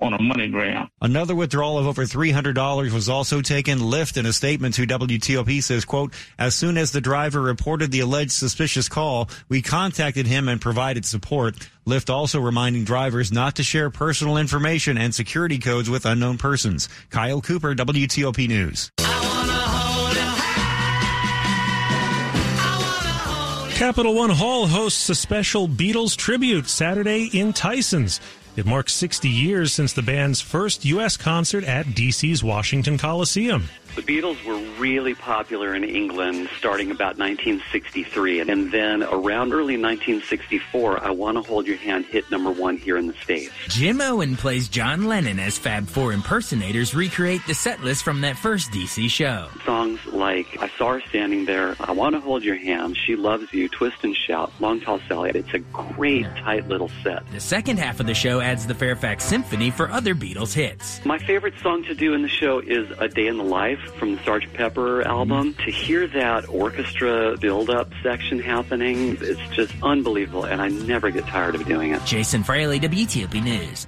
on 0.00 0.14
a 0.14 0.18
MoneyGram. 0.18 0.88
Another 1.00 1.34
withdrawal 1.34 1.78
of 1.78 1.86
over 1.86 2.04
$300 2.04 2.92
was 2.92 3.08
also 3.08 3.40
taken. 3.40 3.78
Lyft 3.78 4.16
in 4.16 4.26
a 4.26 4.32
statement 4.32 4.74
to 4.74 4.86
WTOP 4.86 5.62
says, 5.62 5.84
quote, 5.84 6.12
as 6.38 6.54
soon 6.54 6.76
as 6.76 6.92
the 6.92 7.00
driver 7.00 7.40
reported 7.40 7.90
the 7.90 8.00
alleged 8.00 8.32
suspicious 8.32 8.88
call, 8.88 9.28
we 9.48 9.62
contacted 9.62 10.26
him 10.26 10.48
and 10.48 10.60
provided 10.60 11.04
support. 11.04 11.56
Lyft 11.86 12.10
also 12.10 12.40
reminding 12.40 12.84
drivers 12.84 13.32
not 13.32 13.56
to 13.56 13.62
share 13.62 13.90
personal 13.90 14.36
information 14.36 14.96
and 14.96 15.14
security 15.14 15.58
codes 15.58 15.90
with 15.90 16.06
unknown 16.06 16.38
persons. 16.38 16.88
Kyle 17.10 17.40
Cooper, 17.40 17.74
WTOP 17.74 18.48
News. 18.48 18.90
Capital 23.80 24.14
One 24.14 24.28
Hall 24.28 24.66
hosts 24.66 25.08
a 25.08 25.14
special 25.14 25.66
Beatles 25.66 26.14
tribute 26.14 26.68
Saturday 26.68 27.30
in 27.32 27.54
Tysons. 27.54 28.20
It 28.56 28.66
marks 28.66 28.92
60 28.94 29.28
years 29.28 29.72
since 29.72 29.92
the 29.92 30.02
band's 30.02 30.40
first 30.40 30.84
U.S. 30.84 31.16
concert 31.16 31.64
at 31.64 31.86
DC's 31.86 32.42
Washington 32.42 32.98
Coliseum. 32.98 33.68
The 34.00 34.18
Beatles 34.18 34.42
were 34.46 34.56
really 34.80 35.14
popular 35.14 35.74
in 35.74 35.84
England 35.84 36.48
starting 36.56 36.90
about 36.90 37.18
1963. 37.18 38.40
And 38.40 38.72
then 38.72 39.02
around 39.02 39.52
early 39.52 39.76
1964, 39.76 41.04
I 41.04 41.10
Want 41.10 41.36
to 41.36 41.42
Hold 41.42 41.66
Your 41.66 41.76
Hand 41.76 42.06
hit 42.06 42.30
number 42.30 42.50
one 42.50 42.78
here 42.78 42.96
in 42.96 43.08
the 43.08 43.12
States. 43.22 43.52
Jim 43.68 44.00
Owen 44.00 44.36
plays 44.36 44.68
John 44.68 45.04
Lennon 45.04 45.38
as 45.38 45.58
Fab 45.58 45.86
Four 45.86 46.14
impersonators 46.14 46.94
recreate 46.94 47.42
the 47.46 47.52
set 47.52 47.82
list 47.82 48.02
from 48.02 48.22
that 48.22 48.38
first 48.38 48.70
DC 48.70 49.10
show. 49.10 49.48
Songs 49.66 50.00
like 50.06 50.46
I 50.62 50.70
Saw 50.78 50.94
Her 50.94 51.02
Standing 51.10 51.44
There, 51.44 51.76
I 51.78 51.92
Want 51.92 52.14
to 52.14 52.20
Hold 52.20 52.42
Your 52.42 52.56
Hand, 52.56 52.96
She 52.96 53.16
Loves 53.16 53.52
You, 53.52 53.68
Twist 53.68 54.02
and 54.02 54.16
Shout, 54.16 54.50
Long 54.60 54.80
Tall 54.80 55.00
Sally. 55.08 55.32
It's 55.34 55.52
a 55.52 55.58
great, 55.58 56.24
tight 56.36 56.68
little 56.68 56.90
set. 57.02 57.30
The 57.32 57.40
second 57.40 57.78
half 57.78 58.00
of 58.00 58.06
the 58.06 58.14
show 58.14 58.40
adds 58.40 58.66
the 58.66 58.74
Fairfax 58.74 59.24
Symphony 59.24 59.70
for 59.70 59.90
other 59.90 60.14
Beatles 60.14 60.54
hits. 60.54 61.04
My 61.04 61.18
favorite 61.18 61.54
song 61.62 61.82
to 61.84 61.94
do 61.94 62.14
in 62.14 62.22
the 62.22 62.28
show 62.28 62.60
is 62.60 62.90
A 62.98 63.06
Day 63.06 63.26
in 63.26 63.36
the 63.36 63.44
Life 63.44 63.89
from 63.94 64.16
the 64.16 64.22
Sgt. 64.22 64.52
Pepper 64.54 65.02
album. 65.02 65.54
Mm-hmm. 65.54 65.64
To 65.64 65.70
hear 65.70 66.06
that 66.08 66.48
orchestra 66.48 67.36
build-up 67.38 67.90
section 68.02 68.38
happening, 68.38 69.16
it's 69.20 69.40
just 69.54 69.72
unbelievable, 69.82 70.44
and 70.44 70.60
I 70.60 70.68
never 70.68 71.10
get 71.10 71.26
tired 71.26 71.54
of 71.54 71.66
doing 71.66 71.92
it. 71.92 72.04
Jason 72.04 72.42
Fraley, 72.42 72.80
WTOP 72.80 73.42
News. 73.42 73.86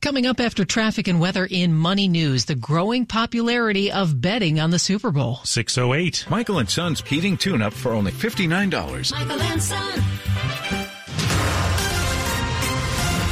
Coming 0.00 0.26
up 0.26 0.38
after 0.38 0.66
traffic 0.66 1.08
and 1.08 1.18
weather 1.18 1.48
in 1.50 1.72
Money 1.72 2.08
News, 2.08 2.44
the 2.44 2.54
growing 2.54 3.06
popularity 3.06 3.90
of 3.90 4.20
betting 4.20 4.60
on 4.60 4.70
the 4.70 4.78
Super 4.78 5.10
Bowl. 5.10 5.40
608. 5.44 6.26
Michael 6.28 6.58
and 6.58 6.68
Son's 6.68 7.00
heating 7.00 7.38
tune 7.38 7.62
up 7.62 7.72
for 7.72 7.92
only 7.92 8.12
$59. 8.12 9.12
Michael 9.12 9.40
and 9.40 9.62
Son. 9.62 10.02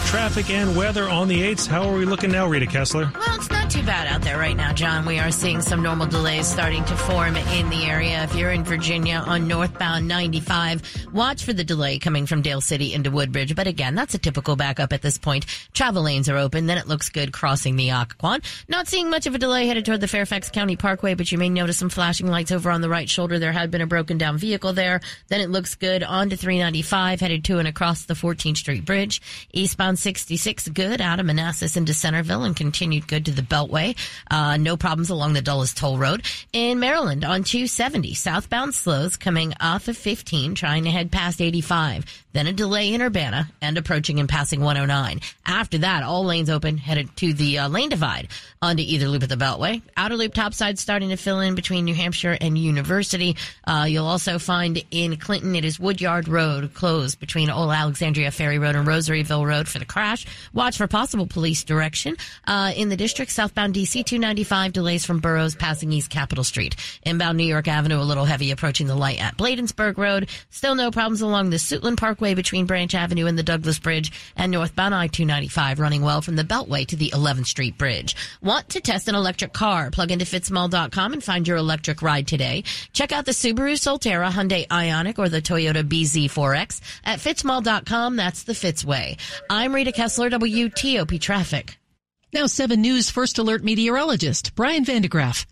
Traffic 0.06 0.48
and 0.50 0.74
weather 0.74 1.08
on 1.08 1.28
the 1.28 1.42
8s. 1.42 1.66
How 1.66 1.88
are 1.88 1.96
we 1.96 2.06
looking 2.06 2.30
now, 2.30 2.46
Rita 2.46 2.66
Kessler? 2.66 3.10
Well, 3.14 3.36
it's 3.36 3.50
not 3.50 3.61
too 3.72 3.82
bad 3.84 4.06
out 4.06 4.20
there 4.20 4.36
right 4.36 4.56
now, 4.56 4.70
John. 4.70 5.06
We 5.06 5.18
are 5.18 5.30
seeing 5.30 5.62
some 5.62 5.82
normal 5.82 6.06
delays 6.06 6.46
starting 6.46 6.84
to 6.84 6.94
form 6.94 7.36
in 7.36 7.70
the 7.70 7.84
area. 7.84 8.22
If 8.22 8.34
you're 8.34 8.50
in 8.50 8.64
Virginia 8.64 9.24
on 9.26 9.48
northbound 9.48 10.06
95, 10.06 11.06
watch 11.14 11.42
for 11.42 11.54
the 11.54 11.64
delay 11.64 11.98
coming 11.98 12.26
from 12.26 12.42
Dale 12.42 12.60
City 12.60 12.92
into 12.92 13.10
Woodbridge. 13.10 13.56
But 13.56 13.66
again, 13.66 13.94
that's 13.94 14.12
a 14.12 14.18
typical 14.18 14.56
backup 14.56 14.92
at 14.92 15.00
this 15.00 15.16
point. 15.16 15.46
Travel 15.72 16.02
lanes 16.02 16.28
are 16.28 16.36
open. 16.36 16.66
Then 16.66 16.76
it 16.76 16.86
looks 16.86 17.08
good 17.08 17.32
crossing 17.32 17.76
the 17.76 17.88
Occoquan. 17.88 18.44
Not 18.68 18.88
seeing 18.88 19.08
much 19.08 19.26
of 19.26 19.34
a 19.34 19.38
delay 19.38 19.66
headed 19.66 19.86
toward 19.86 20.02
the 20.02 20.08
Fairfax 20.08 20.50
County 20.50 20.76
Parkway, 20.76 21.14
but 21.14 21.32
you 21.32 21.38
may 21.38 21.48
notice 21.48 21.78
some 21.78 21.88
flashing 21.88 22.26
lights 22.26 22.52
over 22.52 22.70
on 22.70 22.82
the 22.82 22.90
right 22.90 23.08
shoulder. 23.08 23.38
There 23.38 23.52
had 23.52 23.70
been 23.70 23.80
a 23.80 23.86
broken 23.86 24.18
down 24.18 24.36
vehicle 24.36 24.74
there. 24.74 25.00
Then 25.28 25.40
it 25.40 25.50
looks 25.50 25.76
good 25.76 26.02
on 26.02 26.28
to 26.28 26.36
395 26.36 27.20
headed 27.20 27.42
to 27.44 27.58
and 27.58 27.68
across 27.68 28.04
the 28.04 28.14
14th 28.14 28.58
Street 28.58 28.84
Bridge. 28.84 29.22
Eastbound 29.52 29.98
66 29.98 30.68
good 30.68 31.00
out 31.00 31.20
of 31.20 31.26
Manassas 31.26 31.76
into 31.78 31.94
Centreville 31.94 32.44
and 32.44 32.54
continued 32.54 33.08
good 33.08 33.24
to 33.24 33.30
the 33.30 33.42
Beltway. 33.62 33.96
Uh, 34.30 34.56
no 34.56 34.76
problems 34.76 35.10
along 35.10 35.32
the 35.32 35.42
Dulles 35.42 35.74
Toll 35.74 35.98
Road. 35.98 36.22
In 36.52 36.80
Maryland 36.80 37.24
on 37.24 37.44
270, 37.44 38.14
southbound 38.14 38.74
slows 38.74 39.16
coming 39.16 39.54
off 39.60 39.88
of 39.88 39.96
15, 39.96 40.54
trying 40.54 40.84
to 40.84 40.90
head 40.90 41.10
past 41.10 41.40
85. 41.40 42.04
Then 42.32 42.46
a 42.46 42.52
delay 42.52 42.94
in 42.94 43.02
Urbana 43.02 43.50
and 43.60 43.76
approaching 43.76 44.18
and 44.18 44.28
passing 44.28 44.60
109. 44.62 45.20
After 45.44 45.78
that, 45.78 46.02
all 46.02 46.24
lanes 46.24 46.48
open, 46.48 46.78
headed 46.78 47.14
to 47.16 47.34
the 47.34 47.58
uh, 47.58 47.68
lane 47.68 47.90
divide 47.90 48.28
onto 48.62 48.82
either 48.82 49.08
loop 49.08 49.22
of 49.22 49.28
the 49.28 49.36
Beltway. 49.36 49.82
Outer 49.96 50.16
loop 50.16 50.32
topside 50.32 50.78
starting 50.78 51.10
to 51.10 51.16
fill 51.16 51.40
in 51.40 51.54
between 51.54 51.84
New 51.84 51.94
Hampshire 51.94 52.36
and 52.40 52.56
University. 52.56 53.36
Uh, 53.64 53.84
you'll 53.86 54.06
also 54.06 54.38
find 54.38 54.82
in 54.90 55.16
Clinton, 55.18 55.54
it 55.54 55.64
is 55.64 55.78
Woodyard 55.78 56.26
Road 56.26 56.72
closed 56.72 57.20
between 57.20 57.50
Old 57.50 57.70
Alexandria 57.70 58.30
Ferry 58.30 58.58
Road 58.58 58.76
and 58.76 58.88
Rosaryville 58.88 59.46
Road 59.46 59.68
for 59.68 59.78
the 59.78 59.84
crash. 59.84 60.24
Watch 60.54 60.78
for 60.78 60.86
possible 60.86 61.26
police 61.26 61.64
direction. 61.64 62.16
Uh, 62.46 62.72
in 62.74 62.88
the 62.88 62.96
district, 62.96 63.30
southbound 63.52 63.74
DC 63.74 64.02
295 64.06 64.72
delays 64.72 65.04
from 65.04 65.20
Burroughs 65.20 65.54
passing 65.54 65.92
East 65.92 66.08
Capitol 66.08 66.42
Street. 66.42 66.74
Inbound 67.02 67.36
New 67.36 67.44
York 67.44 67.68
Avenue, 67.68 68.00
a 68.00 68.02
little 68.02 68.24
heavy 68.24 68.50
approaching 68.50 68.86
the 68.86 68.94
light 68.94 69.20
at 69.20 69.36
Bladensburg 69.36 69.98
Road. 69.98 70.30
Still 70.48 70.74
no 70.74 70.90
problems 70.90 71.20
along 71.20 71.50
the 71.50 71.58
Suitland 71.58 71.98
Parkway 71.98 72.32
between 72.32 72.64
Branch 72.64 72.94
Avenue 72.94 73.26
and 73.26 73.36
the 73.36 73.42
Douglass 73.42 73.78
Bridge 73.78 74.10
and 74.36 74.50
northbound 74.50 74.94
I-295 74.94 75.78
running 75.78 76.00
well 76.00 76.22
from 76.22 76.36
the 76.36 76.44
Beltway 76.44 76.86
to 76.86 76.96
the 76.96 77.10
11th 77.10 77.46
Street 77.46 77.76
Bridge. 77.76 78.16
Want 78.40 78.70
to 78.70 78.80
test 78.80 79.08
an 79.08 79.14
electric 79.14 79.52
car? 79.52 79.90
Plug 79.90 80.10
into 80.10 80.24
fitzmall.com 80.24 81.12
and 81.12 81.22
find 81.22 81.46
your 81.46 81.58
electric 81.58 82.00
ride 82.00 82.26
today. 82.26 82.64
Check 82.94 83.12
out 83.12 83.26
the 83.26 83.32
Subaru 83.32 83.76
Solterra, 83.76 84.30
Hyundai 84.30 84.66
Ioniq 84.68 85.18
or 85.18 85.28
the 85.28 85.42
Toyota 85.42 85.86
BZ4X 85.86 86.80
at 87.04 87.18
fitzmall.com. 87.18 88.16
That's 88.16 88.44
the 88.44 88.54
Fitz 88.54 88.82
way. 88.82 89.18
I'm 89.50 89.74
Rita 89.74 89.92
Kessler, 89.92 90.30
WTOP 90.30 91.20
Traffic. 91.20 91.76
Now 92.34 92.46
7 92.46 92.80
News 92.80 93.10
First 93.10 93.36
Alert 93.36 93.62
meteorologist 93.62 94.54
Brian 94.54 94.86
van 94.86 95.02
de 95.02 95.08
Graaff. 95.10 95.44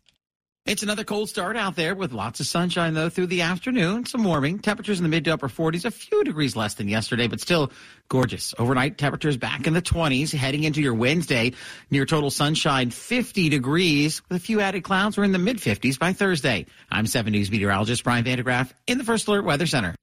It's 0.64 0.82
another 0.82 1.04
cold 1.04 1.28
start 1.28 1.54
out 1.54 1.76
there 1.76 1.94
with 1.94 2.12
lots 2.12 2.40
of 2.40 2.46
sunshine 2.46 2.94
though 2.94 3.10
through 3.10 3.26
the 3.26 3.42
afternoon. 3.42 4.06
Some 4.06 4.24
warming. 4.24 4.60
Temperatures 4.60 4.98
in 4.98 5.02
the 5.02 5.10
mid 5.10 5.26
to 5.26 5.34
upper 5.34 5.50
40s, 5.50 5.84
a 5.84 5.90
few 5.90 6.24
degrees 6.24 6.56
less 6.56 6.72
than 6.74 6.88
yesterday, 6.88 7.26
but 7.26 7.38
still 7.38 7.70
gorgeous. 8.08 8.54
Overnight 8.58 8.96
temperatures 8.96 9.36
back 9.36 9.66
in 9.66 9.74
the 9.74 9.82
20s 9.82 10.32
heading 10.32 10.64
into 10.64 10.80
your 10.80 10.94
Wednesday. 10.94 11.52
Near 11.90 12.06
total 12.06 12.30
sunshine 12.30 12.88
50 12.88 13.50
degrees 13.50 14.22
with 14.30 14.38
a 14.38 14.40
few 14.42 14.62
added 14.62 14.82
clouds. 14.82 15.18
We're 15.18 15.24
in 15.24 15.32
the 15.32 15.38
mid 15.38 15.58
50s 15.58 15.98
by 15.98 16.14
Thursday. 16.14 16.64
I'm 16.90 17.06
7 17.06 17.30
News 17.30 17.50
meteorologist 17.50 18.04
Brian 18.04 18.24
van 18.24 18.38
de 18.38 18.42
Graaff 18.42 18.72
in 18.86 18.96
the 18.96 19.04
First 19.04 19.28
Alert 19.28 19.44
Weather 19.44 19.66
Center. 19.66 19.94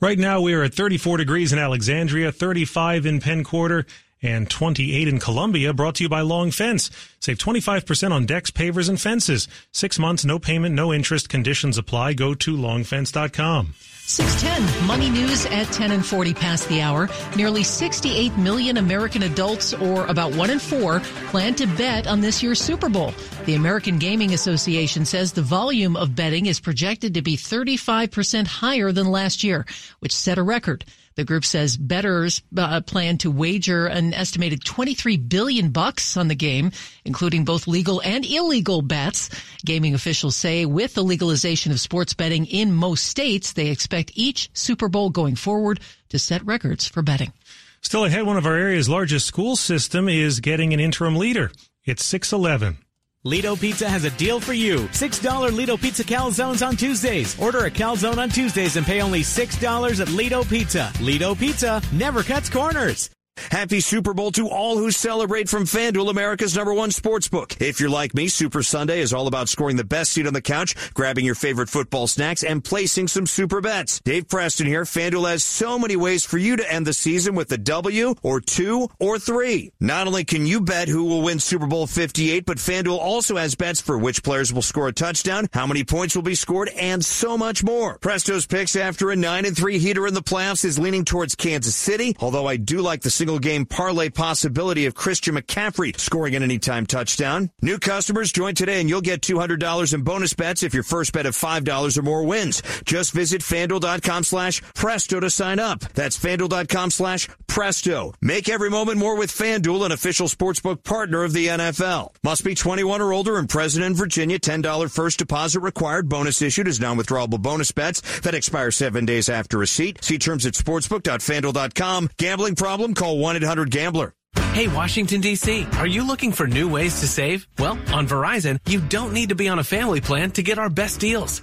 Right 0.00 0.18
now 0.18 0.40
we 0.40 0.52
are 0.54 0.64
at 0.64 0.74
34 0.74 1.18
degrees 1.18 1.52
in 1.52 1.60
Alexandria, 1.60 2.32
35 2.32 3.06
in 3.06 3.20
Penn 3.20 3.44
Quarter, 3.44 3.86
and 4.22 4.48
28 4.48 5.08
in 5.08 5.18
Columbia, 5.18 5.72
brought 5.72 5.96
to 5.96 6.04
you 6.04 6.08
by 6.08 6.20
Long 6.20 6.50
Fence. 6.50 6.90
Save 7.20 7.38
25% 7.38 8.12
on 8.12 8.26
decks, 8.26 8.50
pavers, 8.50 8.88
and 8.88 9.00
fences. 9.00 9.48
Six 9.72 9.98
months, 9.98 10.24
no 10.24 10.38
payment, 10.38 10.74
no 10.74 10.92
interest. 10.92 11.28
Conditions 11.28 11.76
apply. 11.76 12.14
Go 12.14 12.34
to 12.34 12.56
longfence.com. 12.56 13.74
610 14.04 14.86
Money 14.86 15.08
News 15.08 15.46
at 15.46 15.70
10 15.72 15.92
and 15.92 16.04
40 16.04 16.34
past 16.34 16.68
the 16.68 16.82
hour. 16.82 17.08
Nearly 17.36 17.62
68 17.62 18.36
million 18.36 18.76
American 18.76 19.22
adults, 19.22 19.72
or 19.74 20.06
about 20.06 20.34
one 20.34 20.50
in 20.50 20.58
four, 20.58 21.00
plan 21.30 21.54
to 21.54 21.66
bet 21.66 22.06
on 22.06 22.20
this 22.20 22.42
year's 22.42 22.60
Super 22.60 22.88
Bowl. 22.88 23.14
The 23.46 23.54
American 23.54 23.98
Gaming 23.98 24.34
Association 24.34 25.04
says 25.04 25.32
the 25.32 25.40
volume 25.40 25.96
of 25.96 26.16
betting 26.16 26.46
is 26.46 26.60
projected 26.60 27.14
to 27.14 27.22
be 27.22 27.36
35% 27.36 28.46
higher 28.46 28.90
than 28.90 29.06
last 29.06 29.44
year, 29.44 29.64
which 30.00 30.14
set 30.14 30.36
a 30.36 30.42
record. 30.42 30.84
The 31.14 31.24
group 31.24 31.44
says 31.44 31.76
bettors 31.76 32.42
uh, 32.56 32.80
plan 32.80 33.18
to 33.18 33.30
wager 33.30 33.86
an 33.86 34.14
estimated 34.14 34.64
23 34.64 35.16
billion 35.18 35.70
bucks 35.70 36.16
on 36.16 36.28
the 36.28 36.34
game, 36.34 36.72
including 37.04 37.44
both 37.44 37.66
legal 37.66 38.00
and 38.02 38.24
illegal 38.24 38.82
bets. 38.82 39.30
Gaming 39.64 39.94
officials 39.94 40.36
say 40.36 40.64
with 40.66 40.94
the 40.94 41.02
legalization 41.02 41.72
of 41.72 41.80
sports 41.80 42.14
betting 42.14 42.46
in 42.46 42.72
most 42.72 43.04
states, 43.04 43.52
they 43.52 43.68
expect 43.68 44.12
each 44.14 44.50
Super 44.54 44.88
Bowl 44.88 45.10
going 45.10 45.36
forward 45.36 45.80
to 46.08 46.18
set 46.18 46.44
records 46.44 46.86
for 46.88 47.02
betting. 47.02 47.32
Still 47.80 48.04
ahead, 48.04 48.24
one 48.24 48.36
of 48.36 48.46
our 48.46 48.56
area's 48.56 48.88
largest 48.88 49.26
school 49.26 49.56
system 49.56 50.08
is 50.08 50.40
getting 50.40 50.72
an 50.72 50.80
interim 50.80 51.16
leader. 51.16 51.50
It's 51.84 52.04
611. 52.04 52.78
Lido 53.24 53.54
Pizza 53.54 53.88
has 53.88 54.04
a 54.04 54.10
deal 54.10 54.40
for 54.40 54.52
you. 54.52 54.78
$6 54.88 55.52
Lido 55.52 55.76
Pizza 55.76 56.02
calzones 56.02 56.66
on 56.66 56.74
Tuesdays. 56.74 57.38
Order 57.38 57.66
a 57.66 57.70
calzone 57.70 58.18
on 58.18 58.28
Tuesdays 58.28 58.74
and 58.74 58.84
pay 58.84 59.00
only 59.00 59.20
$6 59.20 60.00
at 60.00 60.08
Lido 60.08 60.42
Pizza. 60.42 60.92
Lido 61.00 61.32
Pizza 61.36 61.80
never 61.92 62.24
cuts 62.24 62.50
corners. 62.50 63.10
Happy 63.36 63.80
Super 63.80 64.12
Bowl 64.12 64.30
to 64.32 64.48
all 64.48 64.76
who 64.76 64.90
celebrate 64.90 65.48
from 65.48 65.64
FanDuel, 65.64 66.10
America's 66.10 66.54
number 66.54 66.74
one 66.74 66.90
sports 66.90 67.28
book. 67.28 67.60
If 67.60 67.80
you're 67.80 67.88
like 67.88 68.14
me, 68.14 68.28
Super 68.28 68.62
Sunday 68.62 69.00
is 69.00 69.12
all 69.12 69.26
about 69.26 69.48
scoring 69.48 69.76
the 69.76 69.84
best 69.84 70.12
seat 70.12 70.26
on 70.26 70.34
the 70.34 70.42
couch, 70.42 70.74
grabbing 70.92 71.24
your 71.24 71.34
favorite 71.34 71.70
football 71.70 72.06
snacks, 72.06 72.42
and 72.42 72.62
placing 72.62 73.08
some 73.08 73.26
super 73.26 73.60
bets. 73.62 74.00
Dave 74.00 74.28
Preston 74.28 74.66
here. 74.66 74.84
FanDuel 74.84 75.30
has 75.30 75.44
so 75.44 75.78
many 75.78 75.96
ways 75.96 76.24
for 76.24 76.36
you 76.36 76.56
to 76.56 76.72
end 76.72 76.86
the 76.86 76.92
season 76.92 77.34
with 77.34 77.50
a 77.52 77.58
W 77.58 78.14
or 78.22 78.40
two 78.40 78.88
or 78.98 79.18
three. 79.18 79.72
Not 79.80 80.06
only 80.06 80.24
can 80.24 80.46
you 80.46 80.60
bet 80.60 80.88
who 80.88 81.04
will 81.04 81.22
win 81.22 81.40
Super 81.40 81.66
Bowl 81.66 81.86
58, 81.86 82.44
but 82.44 82.58
FanDuel 82.58 82.98
also 82.98 83.36
has 83.36 83.54
bets 83.54 83.80
for 83.80 83.96
which 83.96 84.22
players 84.22 84.52
will 84.52 84.62
score 84.62 84.88
a 84.88 84.92
touchdown, 84.92 85.48
how 85.52 85.66
many 85.66 85.84
points 85.84 86.14
will 86.14 86.22
be 86.22 86.34
scored, 86.34 86.68
and 86.68 87.02
so 87.02 87.38
much 87.38 87.64
more. 87.64 87.98
Presto's 87.98 88.46
picks 88.46 88.76
after 88.76 89.10
a 89.10 89.16
9 89.16 89.46
and 89.46 89.56
3 89.56 89.78
heater 89.78 90.06
in 90.06 90.12
the 90.14 90.22
playoffs 90.22 90.64
is 90.66 90.78
leaning 90.78 91.04
towards 91.04 91.34
Kansas 91.34 91.74
City, 91.74 92.14
although 92.20 92.46
I 92.46 92.56
do 92.56 92.80
like 92.82 93.00
the 93.00 93.10
single 93.22 93.38
game 93.38 93.64
parlay 93.64 94.08
possibility 94.08 94.86
of 94.86 94.96
Christian 94.96 95.36
McCaffrey 95.36 95.96
scoring 95.96 96.34
an 96.34 96.42
anytime 96.42 96.84
touchdown. 96.84 97.50
New 97.62 97.78
customers 97.78 98.32
join 98.32 98.56
today 98.56 98.80
and 98.80 98.88
you'll 98.88 99.00
get 99.00 99.20
$200 99.20 99.94
in 99.94 100.02
bonus 100.02 100.34
bets 100.34 100.64
if 100.64 100.74
your 100.74 100.82
first 100.82 101.12
bet 101.12 101.24
of 101.24 101.36
$5 101.36 101.96
or 101.96 102.02
more 102.02 102.24
wins. 102.24 102.62
Just 102.84 103.12
visit 103.12 103.40
fanduel.com 103.40 104.24
slash 104.24 104.60
presto 104.74 105.20
to 105.20 105.30
sign 105.30 105.60
up. 105.60 105.78
That's 105.94 106.18
fanduel.com 106.18 106.90
slash 106.90 107.28
presto. 107.46 108.12
Make 108.20 108.48
every 108.48 108.70
moment 108.70 108.98
more 108.98 109.16
with 109.16 109.30
Fanduel, 109.30 109.86
an 109.86 109.92
official 109.92 110.26
sportsbook 110.26 110.82
partner 110.82 111.22
of 111.22 111.32
the 111.32 111.46
NFL. 111.46 112.12
Must 112.24 112.42
be 112.42 112.56
21 112.56 113.00
or 113.00 113.12
older 113.12 113.38
and 113.38 113.48
present 113.48 113.84
in 113.84 113.94
Virginia. 113.94 114.40
$10 114.40 114.90
first 114.90 115.20
deposit 115.20 115.60
required. 115.60 116.08
Bonus 116.08 116.42
issued 116.42 116.66
is 116.66 116.80
non-withdrawable 116.80 117.40
bonus 117.40 117.70
bets 117.70 118.00
that 118.20 118.34
expire 118.34 118.72
seven 118.72 119.04
days 119.04 119.28
after 119.28 119.58
receipt. 119.58 120.02
See 120.02 120.18
terms 120.18 120.44
at 120.44 120.54
sportsbook.fanduel.com. 120.54 122.08
Gambling 122.16 122.56
problem? 122.56 122.94
Call 122.94 123.11
1-800-GAMBLER. 123.18 124.12
Hey, 124.52 124.68
Washington, 124.68 125.20
D.C., 125.20 125.66
are 125.78 125.86
you 125.86 126.06
looking 126.06 126.32
for 126.32 126.46
new 126.46 126.68
ways 126.68 127.00
to 127.00 127.08
save? 127.08 127.46
Well, 127.58 127.78
on 127.92 128.06
Verizon, 128.06 128.58
you 128.68 128.80
don't 128.80 129.12
need 129.12 129.30
to 129.30 129.34
be 129.34 129.48
on 129.48 129.58
a 129.58 129.64
family 129.64 130.00
plan 130.00 130.30
to 130.32 130.42
get 130.42 130.58
our 130.58 130.68
best 130.68 131.00
deals. 131.00 131.42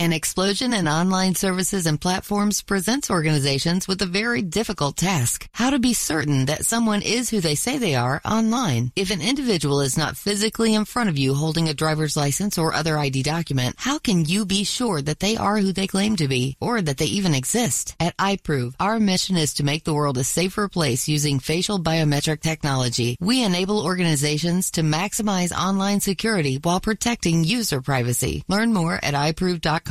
An 0.00 0.14
explosion 0.14 0.72
in 0.72 0.88
online 0.88 1.34
services 1.34 1.84
and 1.84 2.00
platforms 2.00 2.62
presents 2.62 3.10
organizations 3.10 3.86
with 3.86 4.00
a 4.00 4.06
very 4.06 4.40
difficult 4.40 4.96
task. 4.96 5.46
How 5.52 5.68
to 5.68 5.78
be 5.78 5.92
certain 5.92 6.46
that 6.46 6.64
someone 6.64 7.02
is 7.02 7.28
who 7.28 7.40
they 7.40 7.54
say 7.54 7.76
they 7.76 7.94
are 7.96 8.18
online. 8.24 8.92
If 8.96 9.10
an 9.10 9.20
individual 9.20 9.82
is 9.82 9.98
not 9.98 10.16
physically 10.16 10.72
in 10.72 10.86
front 10.86 11.10
of 11.10 11.18
you 11.18 11.34
holding 11.34 11.68
a 11.68 11.74
driver's 11.74 12.16
license 12.16 12.56
or 12.56 12.72
other 12.72 12.96
ID 12.96 13.24
document, 13.24 13.74
how 13.76 13.98
can 13.98 14.24
you 14.24 14.46
be 14.46 14.64
sure 14.64 15.02
that 15.02 15.20
they 15.20 15.36
are 15.36 15.58
who 15.58 15.70
they 15.70 15.86
claim 15.86 16.16
to 16.16 16.28
be 16.28 16.56
or 16.62 16.80
that 16.80 16.96
they 16.96 17.04
even 17.18 17.34
exist? 17.34 17.94
At 18.00 18.16
iProov, 18.16 18.76
our 18.80 18.98
mission 18.98 19.36
is 19.36 19.52
to 19.56 19.64
make 19.64 19.84
the 19.84 19.92
world 19.92 20.16
a 20.16 20.24
safer 20.24 20.66
place 20.66 21.08
using 21.08 21.40
facial 21.40 21.78
biometric 21.78 22.40
technology. 22.40 23.18
We 23.20 23.44
enable 23.44 23.84
organizations 23.84 24.70
to 24.70 24.80
maximize 24.80 25.52
online 25.52 26.00
security 26.00 26.56
while 26.56 26.80
protecting 26.80 27.44
user 27.44 27.82
privacy. 27.82 28.44
Learn 28.48 28.72
more 28.72 28.94
at 28.94 29.12
iProov.com. 29.12 29.89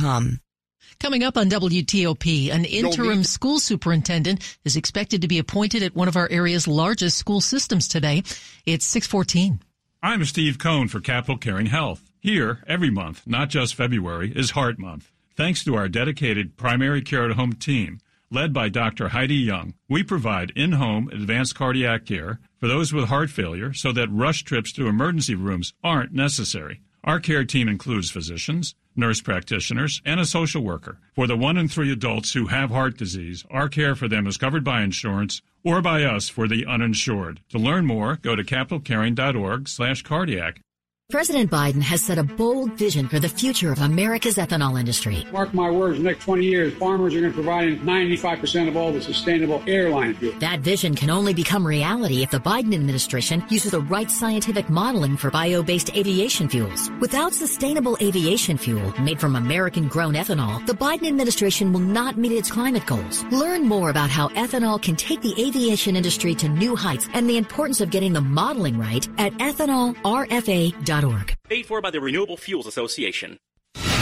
Coming 0.98 1.22
up 1.22 1.36
on 1.36 1.48
WTOP, 1.48 2.50
an 2.52 2.64
interim 2.64 3.24
school 3.24 3.58
superintendent 3.58 4.58
is 4.64 4.76
expected 4.76 5.22
to 5.22 5.28
be 5.28 5.38
appointed 5.38 5.82
at 5.82 5.94
one 5.94 6.08
of 6.08 6.16
our 6.16 6.28
area's 6.30 6.68
largest 6.68 7.16
school 7.16 7.40
systems 7.40 7.88
today. 7.88 8.22
It's 8.66 8.84
614. 8.84 9.60
I'm 10.02 10.24
Steve 10.24 10.58
Cohn 10.58 10.88
for 10.88 11.00
Capital 11.00 11.36
Caring 11.36 11.66
Health. 11.66 12.10
Here, 12.20 12.62
every 12.66 12.90
month, 12.90 13.26
not 13.26 13.48
just 13.48 13.74
February, 13.74 14.32
is 14.34 14.50
Heart 14.50 14.78
Month. 14.78 15.10
Thanks 15.36 15.64
to 15.64 15.74
our 15.74 15.88
dedicated 15.88 16.56
primary 16.56 17.00
care 17.00 17.30
at 17.30 17.36
home 17.36 17.54
team, 17.54 17.98
led 18.30 18.52
by 18.52 18.68
Dr. 18.68 19.08
Heidi 19.08 19.36
Young, 19.36 19.74
we 19.88 20.02
provide 20.02 20.52
in 20.54 20.72
home 20.72 21.08
advanced 21.08 21.54
cardiac 21.54 22.04
care 22.04 22.40
for 22.58 22.68
those 22.68 22.92
with 22.92 23.08
heart 23.08 23.30
failure 23.30 23.72
so 23.72 23.90
that 23.92 24.12
rush 24.12 24.42
trips 24.44 24.72
to 24.72 24.86
emergency 24.86 25.34
rooms 25.34 25.72
aren't 25.82 26.12
necessary. 26.12 26.82
Our 27.02 27.20
care 27.20 27.46
team 27.46 27.68
includes 27.68 28.10
physicians, 28.10 28.74
nurse 28.96 29.20
practitioners, 29.20 30.00
and 30.04 30.20
a 30.20 30.24
social 30.24 30.62
worker. 30.62 30.98
For 31.14 31.26
the 31.26 31.36
one 31.36 31.56
in 31.56 31.68
three 31.68 31.92
adults 31.92 32.32
who 32.32 32.46
have 32.46 32.70
heart 32.70 32.96
disease, 32.96 33.44
our 33.50 33.68
care 33.68 33.94
for 33.94 34.08
them 34.08 34.26
is 34.26 34.36
covered 34.36 34.64
by 34.64 34.82
insurance 34.82 35.42
or 35.64 35.82
by 35.82 36.04
us 36.04 36.28
for 36.28 36.48
the 36.48 36.66
uninsured. 36.66 37.40
To 37.50 37.58
learn 37.58 37.86
more, 37.86 38.16
go 38.16 38.34
to 38.34 38.42
capitalcaring.org 38.44 39.68
slash 39.68 40.02
cardiac. 40.02 40.60
President 41.10 41.50
Biden 41.50 41.82
has 41.82 42.00
set 42.04 42.18
a 42.18 42.22
bold 42.22 42.74
vision 42.74 43.08
for 43.08 43.18
the 43.18 43.28
future 43.28 43.72
of 43.72 43.80
America's 43.80 44.36
ethanol 44.36 44.78
industry. 44.78 45.26
Mark 45.32 45.52
my 45.52 45.68
words, 45.68 45.98
the 45.98 46.04
next 46.04 46.22
20 46.22 46.44
years, 46.44 46.72
farmers 46.74 47.16
are 47.16 47.20
going 47.20 47.32
to 47.32 47.34
provide 47.34 47.80
95% 47.80 48.68
of 48.68 48.76
all 48.76 48.92
the 48.92 49.02
sustainable 49.02 49.60
airline 49.66 50.14
fuel. 50.14 50.38
That 50.38 50.60
vision 50.60 50.94
can 50.94 51.10
only 51.10 51.34
become 51.34 51.66
reality 51.66 52.22
if 52.22 52.30
the 52.30 52.38
Biden 52.38 52.72
administration 52.72 53.42
uses 53.48 53.72
the 53.72 53.80
right 53.80 54.08
scientific 54.08 54.70
modeling 54.70 55.16
for 55.16 55.32
bio-based 55.32 55.90
aviation 55.96 56.48
fuels. 56.48 56.92
Without 57.00 57.32
sustainable 57.32 57.96
aviation 58.00 58.56
fuel 58.56 58.94
made 59.00 59.18
from 59.18 59.34
American-grown 59.34 60.14
ethanol, 60.14 60.64
the 60.64 60.74
Biden 60.74 61.08
administration 61.08 61.72
will 61.72 61.80
not 61.80 62.18
meet 62.18 62.30
its 62.30 62.52
climate 62.52 62.86
goals. 62.86 63.24
Learn 63.32 63.66
more 63.66 63.90
about 63.90 64.10
how 64.10 64.28
ethanol 64.28 64.80
can 64.80 64.94
take 64.94 65.22
the 65.22 65.34
aviation 65.44 65.96
industry 65.96 66.36
to 66.36 66.48
new 66.48 66.76
heights 66.76 67.08
and 67.14 67.28
the 67.28 67.36
importance 67.36 67.80
of 67.80 67.90
getting 67.90 68.12
the 68.12 68.20
modeling 68.20 68.78
right 68.78 69.08
at 69.18 69.32
ethanolrfa.com. 69.38 70.99
Paid 71.48 71.66
for 71.66 71.80
by 71.80 71.90
the 71.90 72.00
Renewable 72.00 72.36
Fuels 72.36 72.66
Association. 72.66 73.38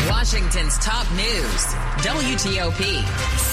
Washington's 0.09 0.79
top 0.79 1.07
news, 1.13 1.65
WTOP. 2.03 3.03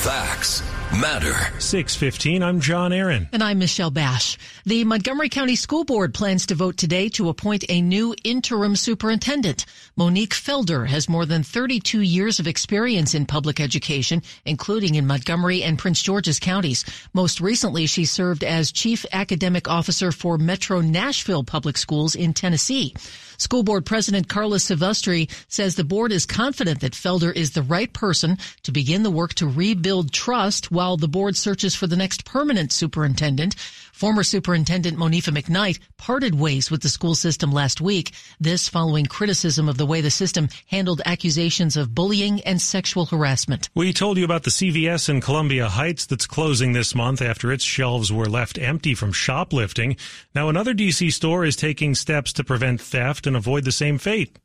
Facts 0.03 0.61
matter. 0.93 1.33
615, 1.59 2.41
I'm 2.41 2.59
John 2.59 2.93
Aaron. 2.93 3.29
And 3.31 3.43
I'm 3.43 3.59
Michelle 3.59 3.91
Bash. 3.91 4.37
The 4.65 4.83
Montgomery 4.83 5.29
County 5.29 5.55
School 5.55 5.83
Board 5.83 6.13
plans 6.13 6.45
to 6.47 6.55
vote 6.55 6.77
today 6.77 7.09
to 7.09 7.29
appoint 7.29 7.63
a 7.69 7.81
new 7.81 8.15
interim 8.23 8.75
superintendent. 8.75 9.65
Monique 9.95 10.33
Felder 10.33 10.87
has 10.87 11.07
more 11.07 11.25
than 11.25 11.43
32 11.43 12.01
years 12.01 12.39
of 12.39 12.47
experience 12.47 13.13
in 13.13 13.25
public 13.25 13.59
education, 13.59 14.21
including 14.45 14.95
in 14.95 15.07
Montgomery 15.07 15.63
and 15.63 15.77
Prince 15.77 16.01
George's 16.01 16.39
counties. 16.39 16.85
Most 17.13 17.39
recently, 17.41 17.85
she 17.85 18.05
served 18.05 18.43
as 18.43 18.71
chief 18.71 19.05
academic 19.11 19.69
officer 19.69 20.11
for 20.11 20.37
Metro 20.37 20.81
Nashville 20.81 21.43
Public 21.43 21.77
Schools 21.77 22.15
in 22.15 22.33
Tennessee. 22.33 22.93
School 23.37 23.63
Board 23.63 23.85
President 23.85 24.27
Karla 24.27 24.59
Silvestre 24.59 25.27
says 25.47 25.75
the 25.75 25.83
board 25.83 26.11
is 26.11 26.25
confident 26.25 26.81
that 26.81 26.93
Felder 26.93 27.35
is 27.35 27.51
the 27.51 27.61
right 27.61 27.91
person 27.91 28.37
to 28.63 28.71
begin 28.71 29.03
the 29.03 29.11
work 29.11 29.33
to 29.35 29.47
rebuild 29.47 30.11
trust 30.11 30.71
while 30.75 30.97
the 30.97 31.07
board 31.07 31.35
searches 31.37 31.73
for 31.73 31.87
the 31.87 31.95
next 31.95 32.25
permanent 32.25 32.71
superintendent. 32.71 33.55
Former 33.95 34.23
Superintendent 34.23 34.97
Monifa 34.97 35.33
McKnight 35.33 35.79
parted 35.95 36.37
ways 36.37 36.69
with 36.69 36.81
the 36.81 36.89
school 36.89 37.15
system 37.15 37.53
last 37.53 37.79
week. 37.79 38.11
This 38.41 38.67
following 38.67 39.05
criticism 39.05 39.69
of 39.69 39.77
the 39.77 39.85
way 39.85 40.01
the 40.01 40.11
system 40.11 40.49
handled 40.67 41.01
accusations 41.05 41.77
of 41.77 41.95
bullying 41.95 42.41
and 42.41 42.61
sexual 42.61 43.05
harassment. 43.05 43.69
We 43.73 43.93
told 43.93 44.17
you 44.17 44.25
about 44.25 44.43
the 44.43 44.49
CVS 44.49 45.07
in 45.07 45.21
Columbia 45.21 45.69
Heights 45.69 46.05
that's 46.07 46.27
closing 46.27 46.73
this 46.73 46.93
month 46.93 47.21
after 47.21 47.53
its 47.53 47.63
shelves 47.63 48.11
were 48.11 48.25
left 48.25 48.57
empty 48.57 48.95
from 48.95 49.13
shoplifting. 49.13 49.95
Now 50.35 50.49
another 50.49 50.73
DC 50.73 51.13
store 51.13 51.45
is 51.45 51.55
taking 51.55 51.95
steps 51.95 52.33
to 52.33 52.43
prevent 52.43 52.81
theft 52.81 53.25
and 53.25 53.37
avoid 53.37 53.63
the 53.63 53.71
same 53.71 53.97
fate. 53.97 54.37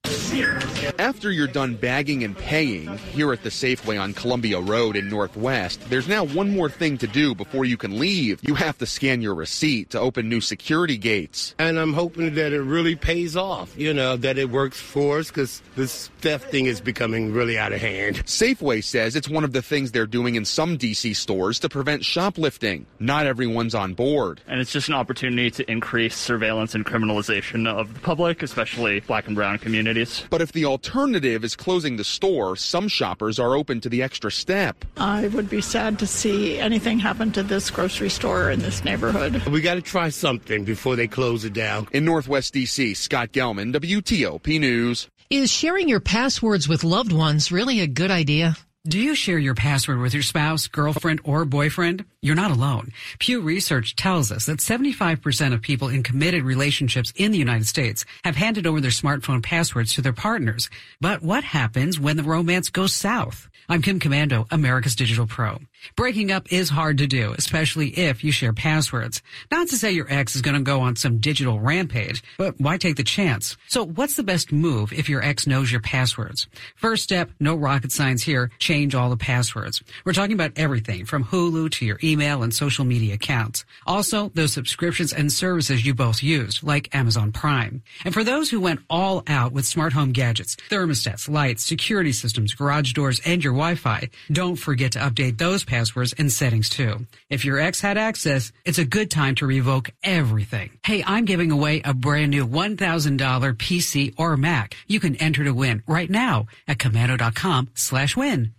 After 1.00 1.32
you're 1.32 1.48
done 1.48 1.74
bagging 1.74 2.22
and 2.22 2.38
paying 2.38 2.98
here 2.98 3.32
at 3.32 3.42
the 3.42 3.48
Safeway 3.48 4.00
on 4.00 4.12
Columbia 4.12 4.60
Road 4.60 4.94
in 4.94 5.08
Northwest, 5.08 5.80
there's 5.90 6.06
now 6.06 6.22
one 6.22 6.54
more 6.54 6.70
thing 6.70 6.98
to 6.98 7.08
do 7.08 7.34
before 7.34 7.64
you 7.64 7.76
can 7.76 7.98
leave. 7.98 8.38
You 8.42 8.54
have 8.54 8.78
to 8.78 8.86
scan 8.86 9.20
your 9.22 9.39
receipt 9.40 9.90
to 9.90 9.98
open 9.98 10.28
new 10.28 10.40
security 10.40 10.98
gates. 10.98 11.54
And 11.58 11.78
I'm 11.78 11.94
hoping 11.94 12.34
that 12.34 12.52
it 12.52 12.60
really 12.60 12.94
pays 12.94 13.36
off, 13.36 13.76
you 13.76 13.94
know, 13.94 14.16
that 14.18 14.38
it 14.38 14.50
works 14.50 14.78
for 14.78 15.18
us 15.18 15.28
because 15.28 15.62
this 15.74 16.08
theft 16.20 16.50
thing 16.50 16.66
is 16.66 16.80
becoming 16.80 17.32
really 17.32 17.58
out 17.58 17.72
of 17.72 17.80
hand. 17.80 18.24
Safeway 18.26 18.84
says 18.84 19.16
it's 19.16 19.28
one 19.28 19.42
of 19.42 19.52
the 19.52 19.62
things 19.62 19.92
they're 19.92 20.06
doing 20.06 20.34
in 20.36 20.44
some 20.44 20.76
DC 20.76 21.16
stores 21.16 21.58
to 21.60 21.68
prevent 21.68 22.04
shoplifting. 22.04 22.86
Not 22.98 23.26
everyone's 23.26 23.74
on 23.74 23.94
board. 23.94 24.42
And 24.46 24.60
it's 24.60 24.72
just 24.72 24.88
an 24.88 24.94
opportunity 24.94 25.50
to 25.52 25.70
increase 25.70 26.16
surveillance 26.16 26.74
and 26.74 26.84
criminalization 26.84 27.66
of 27.66 27.94
the 27.94 28.00
public, 28.00 28.42
especially 28.42 29.00
black 29.00 29.26
and 29.26 29.34
brown 29.34 29.58
communities. 29.58 30.24
But 30.28 30.42
if 30.42 30.52
the 30.52 30.66
alternative 30.66 31.44
is 31.44 31.56
closing 31.56 31.96
the 31.96 32.04
store, 32.04 32.56
some 32.56 32.88
shoppers 32.88 33.38
are 33.38 33.56
open 33.56 33.80
to 33.80 33.88
the 33.88 34.02
extra 34.02 34.30
step. 34.30 34.84
I 34.98 35.28
would 35.28 35.48
be 35.48 35.62
sad 35.62 35.98
to 36.00 36.06
see 36.06 36.58
anything 36.58 36.98
happen 36.98 37.32
to 37.32 37.42
this 37.42 37.70
grocery 37.70 38.10
store 38.10 38.50
in 38.50 38.60
this 38.60 38.84
neighborhood. 38.84 39.29
We 39.50 39.60
got 39.60 39.74
to 39.74 39.82
try 39.82 40.08
something 40.08 40.64
before 40.64 40.96
they 40.96 41.06
close 41.06 41.44
it 41.44 41.52
down. 41.52 41.86
In 41.92 42.04
Northwest 42.04 42.54
DC, 42.54 42.96
Scott 42.96 43.32
Gelman, 43.32 43.72
WTOP 43.72 44.58
News. 44.58 45.08
Is 45.30 45.52
sharing 45.52 45.88
your 45.88 46.00
passwords 46.00 46.68
with 46.68 46.82
loved 46.82 47.12
ones 47.12 47.52
really 47.52 47.80
a 47.80 47.86
good 47.86 48.10
idea? 48.10 48.56
Do 48.88 48.98
you 48.98 49.14
share 49.14 49.38
your 49.38 49.54
password 49.54 50.00
with 50.00 50.14
your 50.14 50.22
spouse, 50.22 50.66
girlfriend, 50.66 51.20
or 51.22 51.44
boyfriend? 51.44 52.06
You're 52.22 52.34
not 52.34 52.50
alone. 52.50 52.92
Pew 53.18 53.40
Research 53.40 53.94
tells 53.94 54.32
us 54.32 54.46
that 54.46 54.58
75% 54.58 55.52
of 55.52 55.60
people 55.60 55.88
in 55.88 56.02
committed 56.02 56.42
relationships 56.42 57.12
in 57.14 57.30
the 57.30 57.38
United 57.38 57.66
States 57.66 58.06
have 58.24 58.36
handed 58.36 58.66
over 58.66 58.80
their 58.80 58.90
smartphone 58.90 59.42
passwords 59.42 59.94
to 59.94 60.02
their 60.02 60.14
partners. 60.14 60.70
But 61.00 61.22
what 61.22 61.44
happens 61.44 62.00
when 62.00 62.16
the 62.16 62.22
romance 62.22 62.70
goes 62.70 62.94
south? 62.94 63.48
I'm 63.68 63.82
Kim 63.82 64.00
Komando, 64.00 64.46
America's 64.50 64.96
Digital 64.96 65.26
Pro. 65.26 65.58
Breaking 65.96 66.30
up 66.30 66.52
is 66.52 66.68
hard 66.68 66.98
to 66.98 67.06
do, 67.06 67.34
especially 67.36 67.88
if 67.90 68.22
you 68.24 68.32
share 68.32 68.52
passwords. 68.52 69.22
Not 69.50 69.68
to 69.68 69.76
say 69.76 69.92
your 69.92 70.10
ex 70.12 70.36
is 70.36 70.42
going 70.42 70.56
to 70.56 70.62
go 70.62 70.80
on 70.80 70.96
some 70.96 71.18
digital 71.18 71.58
rampage, 71.60 72.22
but 72.38 72.60
why 72.60 72.76
take 72.76 72.96
the 72.96 73.02
chance? 73.02 73.56
So 73.68 73.84
what's 73.84 74.16
the 74.16 74.22
best 74.22 74.52
move 74.52 74.92
if 74.92 75.08
your 75.08 75.22
ex 75.22 75.46
knows 75.46 75.70
your 75.70 75.80
passwords? 75.80 76.46
First 76.76 77.02
step, 77.02 77.30
no 77.40 77.54
rocket 77.54 77.92
science 77.92 78.22
here, 78.22 78.50
change 78.58 78.94
all 78.94 79.10
the 79.10 79.16
passwords. 79.16 79.82
We're 80.04 80.12
talking 80.12 80.34
about 80.34 80.52
everything 80.56 81.04
from 81.04 81.24
Hulu 81.24 81.70
to 81.72 81.86
your 81.86 81.98
email 82.02 82.42
and 82.42 82.54
social 82.54 82.84
media 82.84 83.14
accounts. 83.14 83.64
Also, 83.86 84.30
those 84.34 84.52
subscriptions 84.52 85.12
and 85.12 85.32
services 85.32 85.84
you 85.84 85.94
both 85.94 86.22
used, 86.22 86.62
like 86.62 86.94
Amazon 86.94 87.32
Prime. 87.32 87.82
And 88.04 88.14
for 88.14 88.24
those 88.24 88.50
who 88.50 88.60
went 88.60 88.80
all 88.88 89.22
out 89.26 89.52
with 89.52 89.66
smart 89.66 89.92
home 89.92 90.12
gadgets, 90.12 90.56
thermostats, 90.68 91.28
lights, 91.28 91.64
security 91.64 92.12
systems, 92.12 92.54
garage 92.54 92.92
doors, 92.92 93.20
and 93.24 93.42
your 93.42 93.52
Wi-Fi, 93.54 94.08
don't 94.30 94.56
forget 94.56 94.92
to 94.92 94.98
update 94.98 95.38
those 95.38 95.64
passwords 95.70 96.12
and 96.18 96.30
settings 96.30 96.68
too. 96.68 97.06
If 97.28 97.44
your 97.44 97.58
ex 97.58 97.80
had 97.80 97.96
access, 97.96 98.52
it's 98.64 98.78
a 98.78 98.84
good 98.96 99.10
time 99.10 99.34
to 99.36 99.46
revoke 99.46 99.90
everything. 100.02 100.70
Hey, 100.84 101.02
I'm 101.06 101.24
giving 101.24 101.50
away 101.50 101.80
a 101.82 101.94
brand 101.94 102.30
new 102.32 102.46
$1,000 102.46 103.54
PC 103.64 104.14
or 104.18 104.36
Mac. 104.36 104.76
You 104.86 105.00
can 105.00 105.16
enter 105.16 105.44
to 105.44 105.52
win 105.52 105.82
right 105.86 106.10
now 106.10 106.46
at 106.68 106.78
komando.com 106.78 107.70
slash 107.74 108.16
win. 108.16 108.54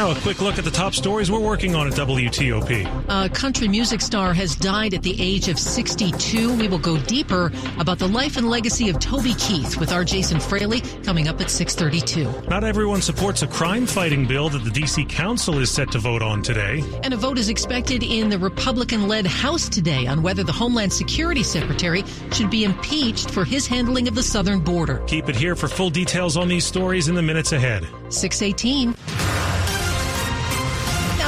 Now, 0.00 0.12
a 0.12 0.14
quick 0.14 0.40
look 0.40 0.56
at 0.56 0.64
the 0.64 0.70
top 0.70 0.94
stories 0.94 1.30
we're 1.30 1.40
working 1.40 1.74
on 1.74 1.86
at 1.86 1.92
WTOP. 1.92 3.04
A 3.10 3.28
country 3.28 3.68
music 3.68 4.00
star 4.00 4.32
has 4.32 4.56
died 4.56 4.94
at 4.94 5.02
the 5.02 5.14
age 5.20 5.48
of 5.48 5.58
62. 5.58 6.56
We 6.56 6.68
will 6.68 6.78
go 6.78 6.96
deeper 7.00 7.52
about 7.78 7.98
the 7.98 8.08
life 8.08 8.38
and 8.38 8.48
legacy 8.48 8.88
of 8.88 8.98
Toby 8.98 9.34
Keith 9.34 9.76
with 9.76 9.92
our 9.92 10.02
Jason 10.02 10.40
Fraley 10.40 10.80
coming 11.04 11.28
up 11.28 11.38
at 11.42 11.50
632. 11.50 12.48
Not 12.48 12.64
everyone 12.64 13.02
supports 13.02 13.42
a 13.42 13.46
crime 13.46 13.84
fighting 13.84 14.26
bill 14.26 14.48
that 14.48 14.64
the 14.64 14.70
D.C. 14.70 15.04
Council 15.04 15.58
is 15.58 15.70
set 15.70 15.92
to 15.92 15.98
vote 15.98 16.22
on 16.22 16.42
today. 16.42 16.82
And 17.02 17.12
a 17.12 17.18
vote 17.18 17.36
is 17.36 17.50
expected 17.50 18.02
in 18.02 18.30
the 18.30 18.38
Republican 18.38 19.06
led 19.06 19.26
House 19.26 19.68
today 19.68 20.06
on 20.06 20.22
whether 20.22 20.42
the 20.42 20.52
Homeland 20.52 20.94
Security 20.94 21.42
Secretary 21.42 22.04
should 22.32 22.48
be 22.48 22.64
impeached 22.64 23.30
for 23.30 23.44
his 23.44 23.66
handling 23.66 24.08
of 24.08 24.14
the 24.14 24.22
southern 24.22 24.60
border. 24.60 25.04
Keep 25.06 25.28
it 25.28 25.36
here 25.36 25.54
for 25.54 25.68
full 25.68 25.90
details 25.90 26.38
on 26.38 26.48
these 26.48 26.64
stories 26.64 27.08
in 27.08 27.14
the 27.14 27.22
minutes 27.22 27.52
ahead. 27.52 27.86
618. 28.08 28.94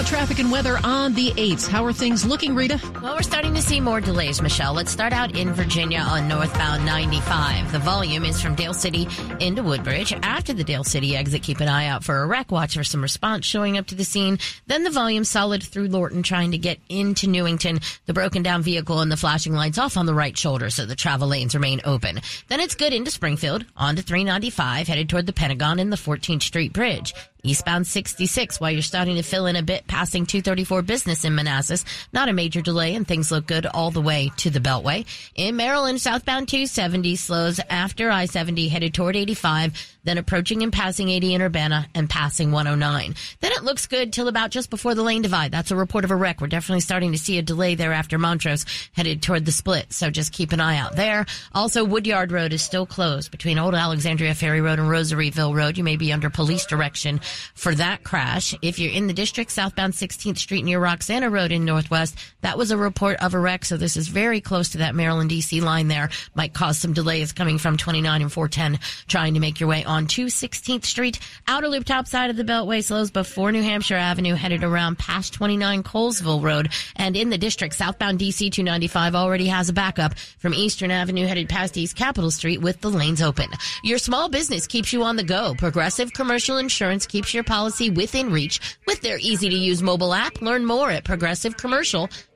Traffic 0.05 0.41
and 0.41 0.53
weather 0.53 0.79
on 0.85 1.15
the 1.15 1.31
8s. 1.31 1.67
How 1.67 1.85
are 1.85 1.93
things 1.93 2.27
looking, 2.27 2.55
Rita? 2.55 2.79
Well, 3.03 3.15
we're 3.15 3.23
starting 3.23 3.55
to 3.55 3.63
see 3.63 3.81
more 3.81 4.01
delays, 4.01 4.43
Michelle. 4.43 4.75
Let's 4.75 4.93
start 4.93 5.13
out 5.13 5.37
in 5.37 5.53
Virginia 5.53 6.01
on 6.01 6.29
northbound 6.29 6.85
95. 6.85 7.73
The 7.73 7.79
volume 7.79 8.25
is 8.25 8.41
from 8.41 8.55
Dale 8.55 8.75
City 8.75 9.09
into 9.41 9.63
Woodbridge. 9.63 10.13
After 10.23 10.53
the 10.53 10.65
Dale 10.65 10.85
City 10.85 11.17
exit, 11.17 11.43
keep 11.43 11.61
an 11.61 11.69
eye 11.69 11.87
out 11.87 12.05
for 12.05 12.19
a 12.19 12.27
wreck. 12.27 12.53
Watch 12.53 12.77
for 12.77 12.85
some 12.85 13.03
response 13.03 13.47
showing 13.47 13.79
up 13.79 13.87
to 13.87 13.95
the 13.95 14.05
scene. 14.05 14.39
Then 14.67 14.85
the 14.85 14.91
volume 14.91 15.25
solid 15.25 15.63
through 15.63 15.89
Lorton, 15.89 16.23
trying 16.23 16.51
to 16.51 16.59
get 16.59 16.79
into 16.89 17.27
Newington. 17.27 17.81
The 18.07 18.13
broken 18.13 18.43
down 18.43 18.63
vehicle 18.63 19.01
and 19.01 19.11
the 19.11 19.17
flashing 19.17 19.55
lights 19.55 19.79
off 19.79 19.97
on 19.97 20.07
the 20.07 20.15
right 20.15 20.37
shoulder, 20.37 20.69
so 20.71 20.85
the 20.85 20.95
travel 20.95 21.29
lanes 21.29 21.55
remain 21.55 21.81
open. 21.85 22.21
Then 22.49 22.61
it's 22.61 22.75
good 22.75 22.93
into 22.93 23.11
Springfield, 23.11 23.65
on 23.77 23.97
to 23.97 24.03
395, 24.03 24.89
headed 24.89 25.09
toward 25.09 25.27
the 25.27 25.33
Pentagon 25.33 25.79
and 25.79 25.91
the 25.91 25.97
14th 25.97 26.43
Street 26.43 26.73
Bridge. 26.73 27.15
Eastbound 27.45 27.89
66 27.89 28.61
while 28.61 28.71
you're 28.71 28.83
starting 28.83 29.17
to 29.17 29.23
fill 29.25 29.47
in 29.47 29.57
a 29.57 29.65
bit 29.65 29.85
passing 29.89 30.27
234 30.27 30.83
business 30.83 31.25
in 31.25 31.35
Manassas. 31.35 31.85
Not 32.13 32.29
a 32.29 32.33
major 32.33 32.63
delay 32.63 32.95
and 32.95 33.07
things 33.07 33.33
look 33.33 33.49
good 33.49 33.67
all 33.67 33.91
the 33.91 34.01
way 34.01 34.31
to 34.37 34.51
the 34.51 34.61
Beltway. 34.61 35.07
In 35.35 35.57
Maryland, 35.57 36.01
southbound 36.01 36.47
270 36.47 37.17
slows 37.17 37.59
after 37.69 38.13
I-70 38.13 38.71
headed 38.71 38.95
toward 38.95 39.17
85, 39.17 39.92
then 40.05 40.19
approaching 40.19 40.63
and 40.63 40.73
passing 40.73 41.09
80 41.09 41.35
in 41.35 41.43
Urbana 41.43 41.87
and 41.95 42.09
passing 42.09 42.53
109. 42.53 43.15
Then 43.41 43.53
it 43.53 43.63
looks 43.63 43.87
good 43.87 44.13
till 44.13 44.29
about 44.29 44.51
just 44.51 44.71
before 44.71 44.95
the 44.95 45.03
lane 45.03 45.23
divide. 45.23 45.53
That's 45.53 45.71
a 45.71 45.77
report 45.77 46.05
of 46.05 46.11
a 46.11 46.17
wreck. 46.17 46.41
We're 46.41 46.49
definitely 46.49 46.81
starting 46.81 47.13
to 47.13 47.19
see 47.19 47.39
a 47.39 47.43
delay 47.43 47.75
there 47.75 47.93
after 47.93 48.19
Montrose 48.19 48.67
headed 48.93 49.23
toward 49.23 49.45
the 49.45 49.53
split. 49.53 49.93
So 49.93 50.11
just 50.11 50.33
keep 50.33 50.53
an 50.53 50.61
eye 50.61 50.79
out 50.79 50.97
there. 50.97 51.27
Also, 51.53 51.85
Woodyard 51.85 52.33
Road 52.33 52.53
is 52.53 52.63
still 52.63 52.87
closed 52.87 53.31
between 53.31 53.59
Old 53.59 53.75
Alexandria 53.75 54.35
Ferry 54.35 54.61
Road 54.61 54.79
and 54.79 54.89
Rosaryville 54.89 55.55
Road. 55.55 55.79
You 55.79 55.85
may 55.85 55.97
be 55.97 56.13
under 56.13 56.31
police 56.31 56.67
direction 56.67 57.21
for 57.55 57.75
that 57.75 58.03
crash. 58.03 58.55
If 58.63 58.79
you're 58.79 58.93
in 58.93 59.07
the 59.07 59.13
district, 59.13 59.53
southbound 59.53 59.93
16th 59.93 60.39
Street 60.39 60.65
near 60.65 60.81
Roxanna 60.81 61.31
Road 61.31 61.53
in 61.53 61.65
Northwest, 61.65 62.19
that 62.41 62.59
was 62.59 62.71
a 62.71 62.77
report 62.77 63.19
of 63.23 63.35
a 63.35 63.39
wreck. 63.39 63.65
So 63.65 63.77
this 63.77 63.97
is 63.97 64.09
very 64.09 64.41
close 64.41 64.71
to 64.71 64.79
that 64.79 64.95
Maryland 64.95 65.31
DC 65.31 65.63
line 65.63 65.89
there. 65.89 66.11
Might 66.35 66.55
cause 66.55 66.79
some 66.79 66.93
delays 66.93 67.33
coming 67.33 67.59
from 67.59 67.77
29 67.77 68.23
and 68.23 68.33
410 68.33 68.81
trying 69.07 69.35
to 69.35 69.41
make 69.41 69.61
your 69.61 69.69
way 69.69 69.85
on 69.85 69.92
to 69.93 70.27
16th 70.27 70.85
Street. 70.85 71.21
Outer 71.47 71.69
loop 71.69 71.85
top 71.85 72.07
side 72.07 72.31
of 72.31 72.37
the 72.37 72.45
Beltway 72.45 72.83
slows 72.83 73.11
before 73.11 73.53
New 73.53 73.63
Hampshire 73.63 73.97
Avenue 73.97 74.35
headed 74.35 74.65
around 74.65 74.99
past 74.99 75.35
29 75.35 75.83
Colesville 75.83 76.43
Road. 76.43 76.71
And 76.97 77.17
in 77.17 77.31
the 77.31 77.39
district, 77.39 77.75
southbound 77.75 78.19
DC 78.19 78.51
295 78.51 79.15
already 79.15 79.47
has 79.47 79.69
a 79.69 79.73
backup 79.73 80.19
from 80.39 80.55
Eastern 80.55 80.91
Avenue 80.91 81.27
headed 81.27 81.49
past 81.49 81.77
East 81.77 81.97
Capitol 81.97 82.31
Street 82.31 82.61
with 82.63 82.81
the 82.81 82.91
lanes 82.91 83.23
open. 83.23 83.49
Your 83.85 83.99
small 83.99 84.29
business 84.29 84.67
keeps 84.67 84.93
you 84.93 85.03
on 85.05 85.17
the 85.17 85.23
go. 85.23 85.55
Progressive 85.57 86.13
Commercial 86.13 86.57
Insurance 86.57 87.07
keeps 87.07 87.35
your 87.35 87.45
policy 87.45 87.91
within 87.91 88.33
reach 88.33 88.79
with 88.87 89.01
their 89.03 89.19
easy 89.19 89.49
to 89.49 89.57
use 89.57 89.83
mobile 89.83 90.15
app. 90.15 90.41
Learn 90.41 90.65
more 90.65 90.91
at 90.91 91.05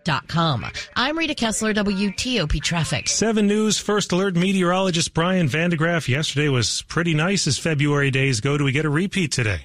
progressivecommercial.com. 0.06 0.66
I'm 0.94 1.18
Rita 1.18 1.34
Kessler, 1.34 1.74
WTOP 1.74 2.62
Traffic. 2.62 3.08
7 3.08 3.46
News 3.46 3.78
First 3.78 4.12
Alert 4.12 4.36
meteorologist 4.36 5.14
Brian 5.14 5.48
van 5.48 5.70
de 5.70 5.76
Graaff. 5.76 6.08
Yesterday 6.08 6.48
was 6.48 6.82
pretty 6.82 7.14
nice 7.14 7.46
as 7.46 7.58
February 7.58 8.10
days 8.10 8.40
go. 8.40 8.56
Do 8.56 8.64
we 8.64 8.72
get 8.72 8.84
a 8.84 8.90
repeat 8.90 9.32
today? 9.32 9.62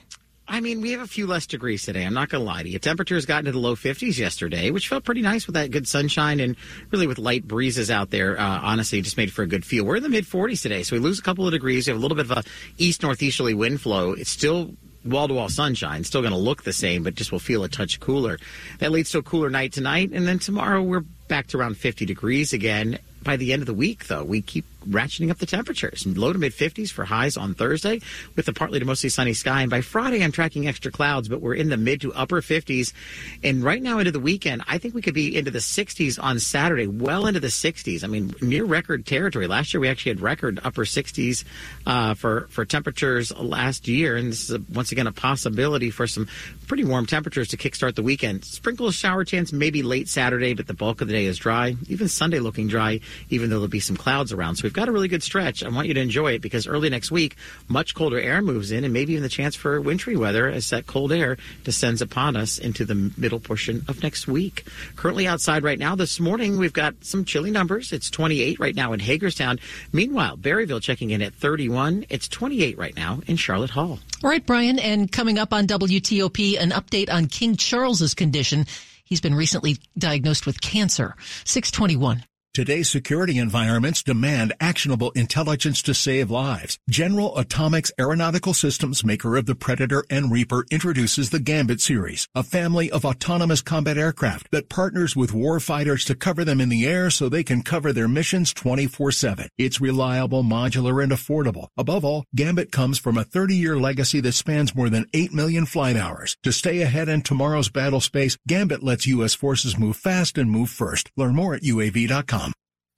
I 0.48 0.60
mean, 0.60 0.82
we 0.82 0.92
have 0.92 1.00
a 1.00 1.08
few 1.08 1.28
less 1.28 1.48
degrees 1.48 1.86
today. 1.86 2.04
I'm 2.04 2.14
not 2.14 2.28
going 2.28 2.42
to 2.42 2.46
lie 2.46 2.62
to 2.62 2.68
you. 2.68 2.78
Temperatures 2.78 3.26
got 3.26 3.40
into 3.40 3.54
the 3.54 3.60
low 3.60 3.76
50s 3.76 4.18
yesterday, 4.18 4.70
which 4.70 4.90
felt 4.90 5.06
pretty 5.06 5.22
nice 5.22 5.48
with 5.48 5.54
that 5.54 5.72
good 5.72 5.88
sunshine 5.88 6.42
and 6.42 6.58
really 6.90 7.08
with 7.08 7.20
light 7.20 7.48
breezes 7.48 7.90
out 7.90 8.10
there. 8.10 8.38
Uh, 8.38 8.60
honestly, 8.62 9.02
just 9.02 9.16
made 9.16 9.32
for 9.32 9.44
a 9.44 9.48
good 9.48 9.64
feel. 9.64 9.86
We're 9.86 9.96
in 9.96 10.04
the 10.04 10.10
mid 10.10 10.26
40s 10.26 10.62
today, 10.62 10.84
so 10.84 10.98
we 10.98 11.00
lose 11.00 11.20
a 11.20 11.22
couple 11.22 11.46
of 11.48 11.54
degrees. 11.54 11.88
We 11.88 11.92
have 11.92 12.00
a 12.00 12.02
little 12.02 12.18
bit 12.18 12.30
of 12.30 12.32
a 12.32 12.44
east 12.78 13.02
northeasterly 13.02 13.54
wind 13.54 13.80
flow. 13.80 14.12
It's 14.12 14.30
still 14.30 14.76
wall 15.06 15.28
to 15.28 15.34
wall 15.34 15.50
sunshine. 15.50 16.04
Still 16.04 16.22
going 16.22 16.34
to 16.34 16.40
look 16.40 16.64
the 16.64 16.74
same, 16.74 17.04
but 17.04 17.16
just 17.16 17.32
will 17.32 17.40
feel 17.40 17.64
a 17.64 17.70
touch 17.70 18.00
cooler. 18.00 18.40
That 18.80 18.92
leads 18.92 19.12
to 19.12 19.20
a 19.20 19.24
cooler 19.24 19.50
night 19.50 19.74
tonight, 19.74 20.12
and 20.14 20.28
then 20.28 20.40
tomorrow 20.40 20.82
we're 20.82 21.06
back 21.28 21.48
to 21.48 21.58
around 21.58 21.78
50 21.78 22.06
degrees 22.06 22.54
again. 22.54 23.00
By 23.24 23.38
the 23.38 23.54
end 23.54 23.62
of 23.62 23.68
the 23.68 23.74
week, 23.74 24.08
though, 24.08 24.24
we 24.24 24.42
keep 24.42 24.66
ratcheting 24.88 25.32
up 25.32 25.38
the 25.38 25.46
temperatures. 25.46 26.06
Low 26.06 26.34
to 26.34 26.40
mid 26.40 26.54
50s 26.54 26.92
for 26.92 27.06
highs 27.06 27.38
on 27.38 27.54
Thursday 27.54 28.02
with 28.36 28.48
a 28.48 28.54
partly 28.54 28.80
to 28.80 28.86
mostly 28.86 29.10
sunny 29.10 29.34
sky. 29.34 29.62
And 29.62 29.70
by 29.70 29.82
Friday, 29.82 30.24
I'm 30.24 30.32
tracking 30.32 30.68
extra 30.68 30.92
clouds, 30.92 31.28
but 31.28 31.42
we're 31.42 31.56
in 31.56 31.70
the 31.70 31.78
mid 31.78 32.02
to 32.02 32.14
upper 32.14 32.42
50s. 32.42 32.94
And 33.44 33.64
right 33.64 33.82
now 33.82 34.00
into 34.00 34.12
the 34.12 34.20
weekend, 34.20 34.64
I 34.68 34.78
think 34.78 34.94
we 34.94 35.02
could 35.02 35.14
be 35.14 35.36
into 35.38 35.52
the 35.52 35.60
60s 35.60 36.22
on 36.22 36.40
Saturday, 36.40 36.88
well 36.88 37.28
into 37.28 37.40
the 37.40 37.48
60s. 37.48 38.04
I 38.04 38.08
mean, 38.08 38.34
near 38.42 38.66
record 38.66 39.06
territory. 39.06 39.48
Last 39.48 39.74
year, 39.74 39.82
we 39.82 39.88
actually 39.88 40.12
had 40.12 40.22
record 40.22 40.60
upper 40.64 40.86
60s 40.86 41.44
uh, 41.86 42.14
for, 42.14 42.48
for 42.50 42.66
temperatures 42.66 43.36
last 43.38 43.88
year. 43.88 44.18
And 44.18 44.32
this 44.32 44.50
is, 44.50 44.56
a, 44.56 44.62
once 44.74 44.92
again, 44.92 45.08
a 45.08 45.12
possibility 45.12 45.90
for 45.90 46.08
some 46.08 46.28
pretty 46.68 46.84
warm 46.84 47.06
temperatures 47.06 47.50
to 47.50 47.58
kickstart 47.58 47.96
the 47.96 48.04
weekend. 48.04 48.46
Sprinkles, 48.46 48.96
shower 48.96 49.24
chance 49.24 49.52
maybe 49.54 49.84
late 49.84 50.10
Saturday, 50.10 50.54
but 50.54 50.68
the 50.68 50.74
bulk 50.74 51.02
of 51.02 51.08
the 51.08 51.14
day 51.14 51.26
is 51.26 51.38
dry. 51.38 51.76
Even 51.88 52.08
Sunday 52.08 52.40
looking 52.40 52.68
dry, 52.68 53.00
even 53.30 53.50
though 53.50 53.58
there'll 53.58 53.68
be 53.68 53.80
some 53.80 53.98
clouds 53.98 54.32
around. 54.32 54.56
So 54.56 54.68
we've 54.72 54.76
got 54.78 54.88
a 54.88 54.92
really 54.94 55.10
good 55.10 55.22
stretch. 55.22 55.66
I 55.66 55.68
want 55.68 55.90
you 55.90 55.94
to 55.96 56.00
enjoy 56.00 56.32
it 56.32 56.42
because 56.42 56.66
early 56.66 56.90
next 56.90 57.12
week, 57.12 57.36
much 57.68 57.94
colder 57.94 58.18
air 58.18 58.42
moves 58.42 58.72
in 58.72 58.86
and 58.86 58.94
maybe 58.94 59.12
even 59.12 59.22
the 59.22 59.28
chance 59.28 59.54
for 59.54 59.82
wintry 59.82 60.16
weather 60.16 60.48
as 60.48 60.70
that 60.70 60.88
cold 60.88 61.12
air 61.12 61.36
descends 61.66 62.02
upon 62.02 62.38
us 62.38 62.58
into 62.58 62.86
the 62.86 63.12
middle 63.18 63.42
portion 63.42 63.84
of 63.90 64.02
next 64.02 64.30
week. 64.30 64.64
Currently 64.96 65.28
outside 65.28 65.66
right 65.66 65.78
now, 65.78 65.98
this 65.98 66.22
morning, 66.22 66.58
we've 66.58 66.72
got 66.72 66.96
some 67.02 67.26
chilly 67.26 67.52
numbers. 67.52 67.92
It's 67.92 68.10
28 68.10 68.62
right 68.62 68.74
now 68.74 68.94
in 68.94 69.02
Hagerstown. 69.02 69.60
Meanwhile, 69.92 70.38
Berryville 70.38 70.82
checking 70.82 71.10
in 71.10 71.22
at 71.22 71.34
31. 71.34 72.06
It's 72.08 72.30
28 72.30 72.78
right 72.78 72.96
now 72.96 73.20
in 73.28 73.36
Charlotte 73.36 73.72
Hall. 73.72 74.00
All 74.24 74.30
right, 74.30 74.46
Brian, 74.46 74.80
and 74.80 75.12
coming 75.12 75.38
up 75.38 75.52
on 75.52 75.68
WTOP, 75.68 76.58
an 76.58 76.70
update 76.70 77.12
on 77.12 77.26
King 77.26 77.58
Charles's 77.58 78.14
condition. 78.14 78.68
He's 79.04 79.20
been 79.20 79.36
recently 79.36 79.80
diagnosed 79.98 80.46
with 80.46 80.62
cancer. 80.62 81.18
621. 81.44 82.24
Today's 82.54 82.90
security 82.90 83.38
environments 83.38 84.04
demand 84.04 84.52
actionable 84.60 85.12
intelligence 85.12 85.82
to 85.84 85.94
save 85.94 86.30
lives. 86.30 86.78
General 86.90 87.38
Atomics 87.38 87.94
Aeronautical 87.98 88.54
Systems, 88.54 89.06
maker 89.06 89.38
of 89.38 89.46
the 89.46 89.56
Predator 89.56 90.04
and 90.10 90.30
Reaper, 90.30 90.66
introduces 90.70 91.30
the 91.30 91.40
Gambit 91.40 91.80
series, 91.80 92.28
a 92.36 92.44
family 92.44 92.92
of 92.92 93.06
autonomous 93.06 93.62
combat 93.62 93.98
aircraft 93.98 94.52
that 94.52 94.68
partners 94.68 95.16
with 95.16 95.32
warfighters 95.32 96.06
to 96.08 96.14
cover 96.14 96.44
them 96.44 96.60
in 96.60 96.68
the 96.68 96.86
air 96.86 97.10
so 97.10 97.30
they 97.30 97.42
can 97.42 97.62
cover 97.62 97.94
their 97.94 98.10
missions 98.10 98.54
24-7. 98.54 99.48
It's 99.58 99.80
reliable, 99.80 100.44
modular, 100.44 101.02
and 101.02 101.14
affordable. 101.14 101.70
Above 101.78 102.04
all, 102.04 102.26
Gambit 102.36 102.70
comes 102.70 103.00
from 103.00 103.18
a 103.18 103.24
30-year 103.24 103.78
legacy 103.78 104.20
that 104.20 104.34
spans 104.34 104.76
more 104.76 104.90
than 104.90 105.06
8 105.14 105.34
million 105.34 105.66
flight 105.66 105.96
hours. 105.96 106.36
To 106.44 106.52
stay 106.52 106.82
ahead 106.82 107.08
in 107.08 107.22
tomorrow's 107.22 107.70
battle 107.70 108.02
space, 108.02 108.38
Gambit 108.46 108.84
lets 108.84 109.08
U.S. 109.08 109.34
forces 109.34 109.80
move 109.80 109.96
fast 109.96 110.38
and 110.38 110.52
move 110.52 110.70
first. 110.70 111.10
Learn 111.16 111.34
more 111.34 111.54
at 111.54 111.62
UAV.com. 111.62 112.41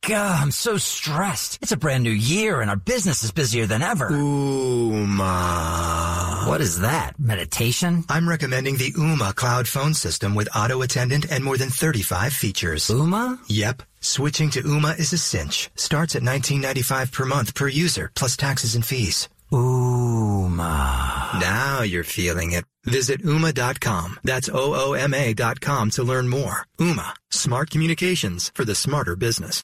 God, 0.06 0.42
I'm 0.42 0.52
so 0.52 0.76
stressed. 0.78 1.60
It's 1.62 1.72
a 1.72 1.78
brand 1.78 2.04
new 2.04 2.12
year 2.12 2.60
and 2.60 2.70
our 2.70 2.76
business 2.76 3.24
is 3.24 3.32
busier 3.32 3.66
than 3.66 3.82
ever. 3.82 4.10
Ooma. 4.10 5.16
What 6.46 6.60
is 6.60 6.82
that? 6.82 7.18
Meditation? 7.18 8.04
I'm 8.10 8.28
recommending 8.28 8.76
the 8.76 8.92
Ooma 8.94 9.34
cloud 9.34 9.66
phone 9.66 9.94
system 9.94 10.36
with 10.36 10.50
auto 10.54 10.82
attendant 10.82 11.32
and 11.32 11.42
more 11.42 11.56
than 11.56 11.70
35 11.70 12.34
features. 12.34 12.90
Ooma? 12.90 13.40
Yep. 13.48 13.84
Switching 14.02 14.50
to 14.50 14.62
Ooma 14.64 15.00
is 15.00 15.14
a 15.14 15.18
cinch. 15.18 15.70
Starts 15.76 16.18
at 16.18 16.22
$19.95 16.22 17.12
per 17.14 17.24
month 17.26 17.56
per 17.56 17.70
user, 17.70 18.12
plus 18.14 18.36
taxes 18.36 18.76
and 18.76 18.86
fees. 18.86 19.30
Ooma. 19.54 21.40
Now 21.40 21.82
you're 21.82 22.04
feeling 22.04 22.52
it. 22.52 22.66
Visit 22.84 23.24
Ooma.com. 23.24 24.20
That's 24.26 24.50
O-O-M-A 24.50 25.34
dot 25.34 25.62
com 25.62 25.92
to 25.92 26.04
learn 26.04 26.28
more. 26.28 26.68
Ooma. 26.78 27.14
Smart 27.32 27.70
communications 27.70 28.52
for 28.54 28.66
the 28.66 28.76
smarter 28.76 29.16
business. 29.16 29.64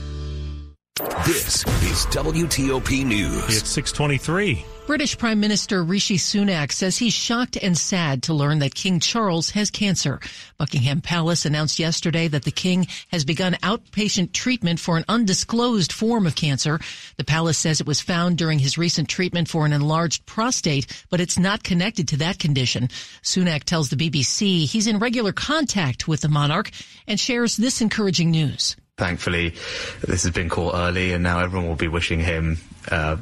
This 1.25 1.65
is 1.83 2.05
WTOP 2.07 3.05
News. 3.05 3.45
It's 3.45 3.69
623. 3.69 4.65
British 4.85 5.17
Prime 5.17 5.39
Minister 5.39 5.83
Rishi 5.83 6.17
Sunak 6.17 6.71
says 6.71 6.97
he's 6.97 7.13
shocked 7.13 7.55
and 7.55 7.77
sad 7.77 8.23
to 8.23 8.33
learn 8.33 8.59
that 8.59 8.75
King 8.75 8.99
Charles 8.99 9.51
has 9.51 9.71
cancer. 9.71 10.19
Buckingham 10.57 11.01
Palace 11.01 11.45
announced 11.45 11.79
yesterday 11.79 12.27
that 12.27 12.43
the 12.43 12.51
king 12.51 12.87
has 13.07 13.23
begun 13.23 13.53
outpatient 13.63 14.33
treatment 14.33 14.79
for 14.79 14.97
an 14.97 15.05
undisclosed 15.07 15.93
form 15.93 16.27
of 16.27 16.35
cancer. 16.35 16.79
The 17.15 17.23
palace 17.23 17.57
says 17.57 17.79
it 17.79 17.87
was 17.87 18.01
found 18.01 18.37
during 18.37 18.59
his 18.59 18.77
recent 18.77 19.07
treatment 19.07 19.47
for 19.47 19.65
an 19.65 19.73
enlarged 19.73 20.25
prostate, 20.25 21.05
but 21.09 21.21
it's 21.21 21.39
not 21.39 21.63
connected 21.63 22.09
to 22.09 22.17
that 22.17 22.37
condition. 22.37 22.89
Sunak 23.23 23.63
tells 23.63 23.89
the 23.89 23.95
BBC 23.95 24.65
he's 24.69 24.87
in 24.87 24.99
regular 24.99 25.31
contact 25.31 26.07
with 26.07 26.21
the 26.21 26.29
monarch 26.29 26.69
and 27.07 27.19
shares 27.19 27.55
this 27.55 27.79
encouraging 27.79 28.29
news 28.29 28.75
thankfully, 28.97 29.55
this 30.01 30.23
has 30.23 30.31
been 30.31 30.49
caught 30.49 30.75
early, 30.75 31.13
and 31.13 31.23
now 31.23 31.39
everyone 31.39 31.67
will 31.67 31.75
be 31.75 31.87
wishing 31.87 32.19
him 32.19 32.57
uh, 32.89 33.17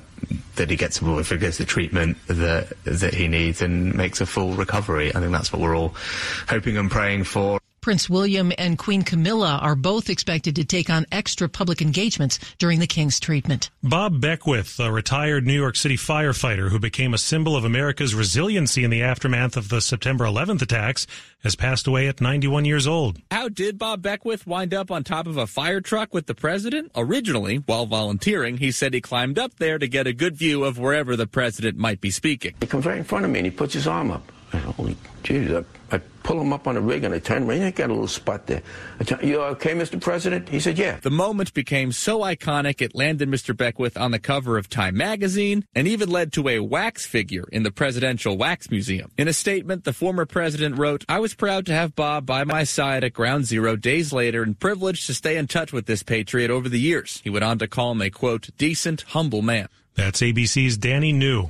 that 0.55 0.69
he 0.69 0.75
gets 0.75 1.01
if 1.01 1.29
he 1.29 1.37
gets 1.37 1.57
the 1.57 1.65
treatment 1.65 2.17
that 2.27 2.73
that 2.83 3.13
he 3.13 3.27
needs 3.27 3.61
and 3.61 3.93
makes 3.95 4.21
a 4.21 4.25
full 4.25 4.53
recovery. 4.53 5.09
I 5.15 5.19
think 5.19 5.31
that's 5.31 5.53
what 5.53 5.61
we're 5.61 5.77
all 5.77 5.95
hoping 6.47 6.77
and 6.77 6.91
praying 6.91 7.23
for. 7.23 7.58
Prince 7.81 8.09
William 8.09 8.51
and 8.57 8.77
Queen 8.77 9.03
Camilla 9.03 9.59
are 9.61 9.75
both 9.75 10.09
expected 10.09 10.55
to 10.55 10.65
take 10.65 10.89
on 10.89 11.05
extra 11.11 11.47
public 11.47 11.81
engagements 11.81 12.39
during 12.57 12.79
the 12.79 12.87
King's 12.87 13.19
treatment. 13.19 13.69
Bob 13.81 14.19
Beckwith, 14.19 14.79
a 14.79 14.91
retired 14.91 15.45
New 15.45 15.53
York 15.53 15.75
City 15.75 15.95
firefighter 15.95 16.69
who 16.69 16.79
became 16.79 17.13
a 17.13 17.17
symbol 17.17 17.55
of 17.55 17.63
America's 17.63 18.13
resiliency 18.13 18.83
in 18.83 18.89
the 18.89 19.03
aftermath 19.03 19.55
of 19.55 19.69
the 19.69 19.81
September 19.81 20.25
11th 20.25 20.61
attacks, 20.61 21.07
has 21.43 21.55
passed 21.55 21.87
away 21.87 22.07
at 22.07 22.19
91 22.19 22.65
years 22.65 22.85
old. 22.85 23.17
How 23.31 23.47
did 23.47 23.77
Bob 23.77 24.01
Beckwith 24.01 24.45
wind 24.45 24.73
up 24.73 24.91
on 24.91 25.03
top 25.03 25.25
of 25.25 25.37
a 25.37 25.47
fire 25.47 25.79
truck 25.79 26.13
with 26.13 26.25
the 26.25 26.35
president? 26.35 26.91
Originally, 26.95 27.57
while 27.57 27.85
volunteering, 27.85 28.57
he 28.57 28.71
said 28.71 28.93
he 28.93 29.01
climbed 29.01 29.39
up 29.39 29.55
there 29.55 29.79
to 29.79 29.87
get 29.87 30.05
a 30.05 30.13
good 30.13 30.35
view 30.35 30.65
of 30.65 30.77
wherever 30.77 31.15
the 31.15 31.27
president 31.27 31.77
might 31.77 32.01
be 32.01 32.11
speaking. 32.11 32.55
He 32.59 32.67
comes 32.67 32.85
right 32.85 32.97
in 32.97 33.03
front 33.03 33.25
of 33.25 33.31
me 33.31 33.39
and 33.39 33.45
he 33.45 33.51
puts 33.51 33.73
his 33.73 33.87
arm 33.87 34.11
up. 34.11 34.29
Holy 34.51 34.97
Jesus, 35.23 35.65
I, 35.91 36.01
I 36.18 36.18
pull 36.29 36.39
him 36.39 36.53
up 36.53 36.67
on 36.67 36.75
the 36.75 36.81
rig 36.81 37.03
and 37.03 37.11
I 37.11 37.17
turn 37.17 37.49
around. 37.49 37.63
I 37.63 37.71
got 37.71 37.89
a 37.89 37.93
little 37.93 38.07
spot 38.07 38.45
there. 38.45 38.61
I 38.99 39.03
tell, 39.03 39.19
you 39.25 39.41
okay, 39.41 39.73
Mr. 39.73 39.99
President? 39.99 40.47
He 40.47 40.59
said, 40.59 40.77
yeah. 40.77 40.99
The 41.01 41.09
moment 41.09 41.55
became 41.55 41.91
so 41.91 42.19
iconic 42.19 42.83
it 42.83 42.93
landed 42.93 43.27
Mr. 43.27 43.57
Beckwith 43.57 43.97
on 43.97 44.11
the 44.11 44.19
cover 44.19 44.55
of 44.55 44.69
Time 44.69 44.95
magazine 44.95 45.65
and 45.73 45.87
even 45.87 46.07
led 46.07 46.31
to 46.33 46.47
a 46.47 46.59
wax 46.59 47.03
figure 47.03 47.45
in 47.51 47.63
the 47.63 47.71
Presidential 47.71 48.37
Wax 48.37 48.69
Museum. 48.69 49.11
In 49.17 49.27
a 49.27 49.33
statement, 49.33 49.85
the 49.85 49.91
former 49.91 50.27
president 50.27 50.77
wrote, 50.77 51.03
I 51.09 51.17
was 51.17 51.33
proud 51.33 51.65
to 51.65 51.73
have 51.73 51.95
Bob 51.95 52.27
by 52.27 52.43
my 52.43 52.63
side 52.63 53.03
at 53.03 53.13
ground 53.13 53.45
zero 53.45 53.75
days 53.75 54.13
later 54.13 54.43
and 54.43 54.59
privileged 54.59 55.07
to 55.07 55.15
stay 55.15 55.35
in 55.35 55.47
touch 55.47 55.73
with 55.73 55.87
this 55.87 56.03
patriot 56.03 56.51
over 56.51 56.69
the 56.69 56.79
years. 56.79 57.21
He 57.23 57.31
went 57.31 57.43
on 57.43 57.57
to 57.57 57.67
call 57.67 57.93
him 57.93 58.03
a, 58.03 58.11
quote, 58.11 58.51
decent, 58.55 59.01
humble 59.01 59.41
man. 59.41 59.67
That's 59.95 60.21
ABC's 60.21 60.77
Danny 60.77 61.11
New. 61.11 61.49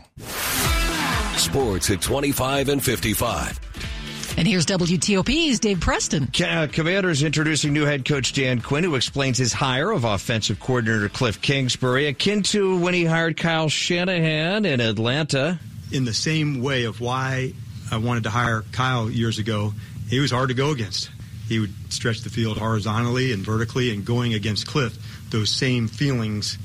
Sports 1.36 1.90
at 1.90 2.02
25 2.02 2.70
and 2.70 2.82
55. 2.82 3.99
And 4.40 4.48
here's 4.48 4.66
WTOP's 4.68 5.60
Dave 5.60 5.82
Preston. 5.82 6.30
Uh, 6.42 6.68
Commanders 6.72 7.24
introducing 7.24 7.74
new 7.74 7.84
head 7.84 8.06
coach 8.06 8.32
Dan 8.32 8.62
Quinn, 8.62 8.86
who 8.86 8.96
explains 8.96 9.38
his 9.38 9.52
hire 9.52 9.92
of 9.92 10.06
offensive 10.06 10.62
coordinator 10.62 11.10
Cliff 11.10 11.42
Kingsbury, 11.42 12.08
akin 12.08 12.42
to 12.44 12.80
when 12.80 12.94
he 12.94 13.04
hired 13.04 13.36
Kyle 13.36 13.68
Shanahan 13.68 14.64
in 14.64 14.80
Atlanta. 14.80 15.60
In 15.92 16.06
the 16.06 16.14
same 16.14 16.62
way 16.62 16.86
of 16.86 17.02
why 17.02 17.52
I 17.92 17.98
wanted 17.98 18.24
to 18.24 18.30
hire 18.30 18.64
Kyle 18.72 19.10
years 19.10 19.40
ago, 19.40 19.74
he 20.08 20.22
was 20.22 20.32
hard 20.32 20.48
to 20.48 20.56
go 20.56 20.72
against. 20.72 21.10
He 21.50 21.60
would 21.60 21.74
stretch 21.92 22.22
the 22.22 22.30
field 22.30 22.58
horizontally 22.58 23.34
and 23.34 23.44
vertically, 23.44 23.94
and 23.94 24.06
going 24.06 24.36
against 24.36 24.66
Cliff, 24.68 24.98
those 25.32 25.50
same 25.50 25.90
feelings 25.90 26.58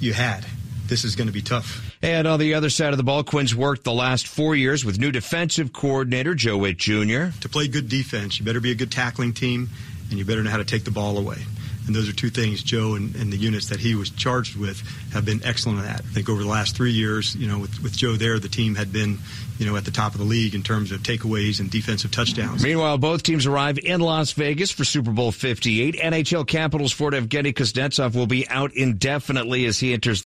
you 0.00 0.14
had. 0.14 0.44
This 0.86 1.04
is 1.04 1.14
going 1.14 1.28
to 1.28 1.32
be 1.32 1.42
tough. 1.42 1.93
And 2.04 2.28
on 2.28 2.38
the 2.38 2.52
other 2.52 2.68
side 2.68 2.92
of 2.92 2.98
the 2.98 3.02
ball, 3.02 3.24
Quinn's 3.24 3.54
worked 3.54 3.82
the 3.82 3.92
last 3.94 4.26
four 4.26 4.54
years 4.54 4.84
with 4.84 4.98
new 4.98 5.10
defensive 5.10 5.72
coordinator 5.72 6.34
Joe 6.34 6.58
Whitt 6.58 6.76
Jr. 6.76 7.28
To 7.40 7.48
play 7.50 7.66
good 7.66 7.88
defense, 7.88 8.38
you 8.38 8.44
better 8.44 8.60
be 8.60 8.70
a 8.70 8.74
good 8.74 8.92
tackling 8.92 9.32
team, 9.32 9.70
and 10.10 10.18
you 10.18 10.26
better 10.26 10.42
know 10.42 10.50
how 10.50 10.58
to 10.58 10.66
take 10.66 10.84
the 10.84 10.90
ball 10.90 11.16
away. 11.16 11.38
And 11.86 11.94
those 11.94 12.08
are 12.08 12.12
two 12.12 12.30
things 12.30 12.62
Joe 12.62 12.94
and, 12.94 13.14
and, 13.16 13.32
the 13.32 13.36
units 13.36 13.68
that 13.68 13.78
he 13.78 13.94
was 13.94 14.10
charged 14.10 14.56
with 14.56 14.80
have 15.12 15.24
been 15.24 15.42
excellent 15.44 15.86
at. 15.86 16.00
I 16.00 16.08
think 16.08 16.28
over 16.28 16.42
the 16.42 16.48
last 16.48 16.76
three 16.76 16.92
years, 16.92 17.34
you 17.36 17.46
know, 17.46 17.58
with, 17.58 17.82
with 17.82 17.96
Joe 17.96 18.12
there, 18.12 18.38
the 18.38 18.48
team 18.48 18.74
had 18.74 18.92
been, 18.92 19.18
you 19.58 19.66
know, 19.66 19.76
at 19.76 19.84
the 19.84 19.90
top 19.90 20.12
of 20.12 20.18
the 20.18 20.24
league 20.24 20.54
in 20.54 20.62
terms 20.62 20.92
of 20.92 21.00
takeaways 21.02 21.60
and 21.60 21.70
defensive 21.70 22.10
touchdowns. 22.10 22.62
Meanwhile, 22.62 22.98
both 22.98 23.22
teams 23.22 23.44
arrive 23.44 23.78
in 23.78 24.00
Las 24.00 24.32
Vegas 24.32 24.70
for 24.70 24.84
Super 24.84 25.10
Bowl 25.10 25.30
58. 25.30 25.96
NHL 25.96 26.46
Capitals 26.46 26.92
forward 26.92 27.14
Evgeny 27.14 27.52
Kuznetsov 27.52 28.14
will 28.14 28.26
be 28.26 28.48
out 28.48 28.72
indefinitely 28.74 29.66
as 29.66 29.78
he 29.78 29.92
enters 29.92 30.22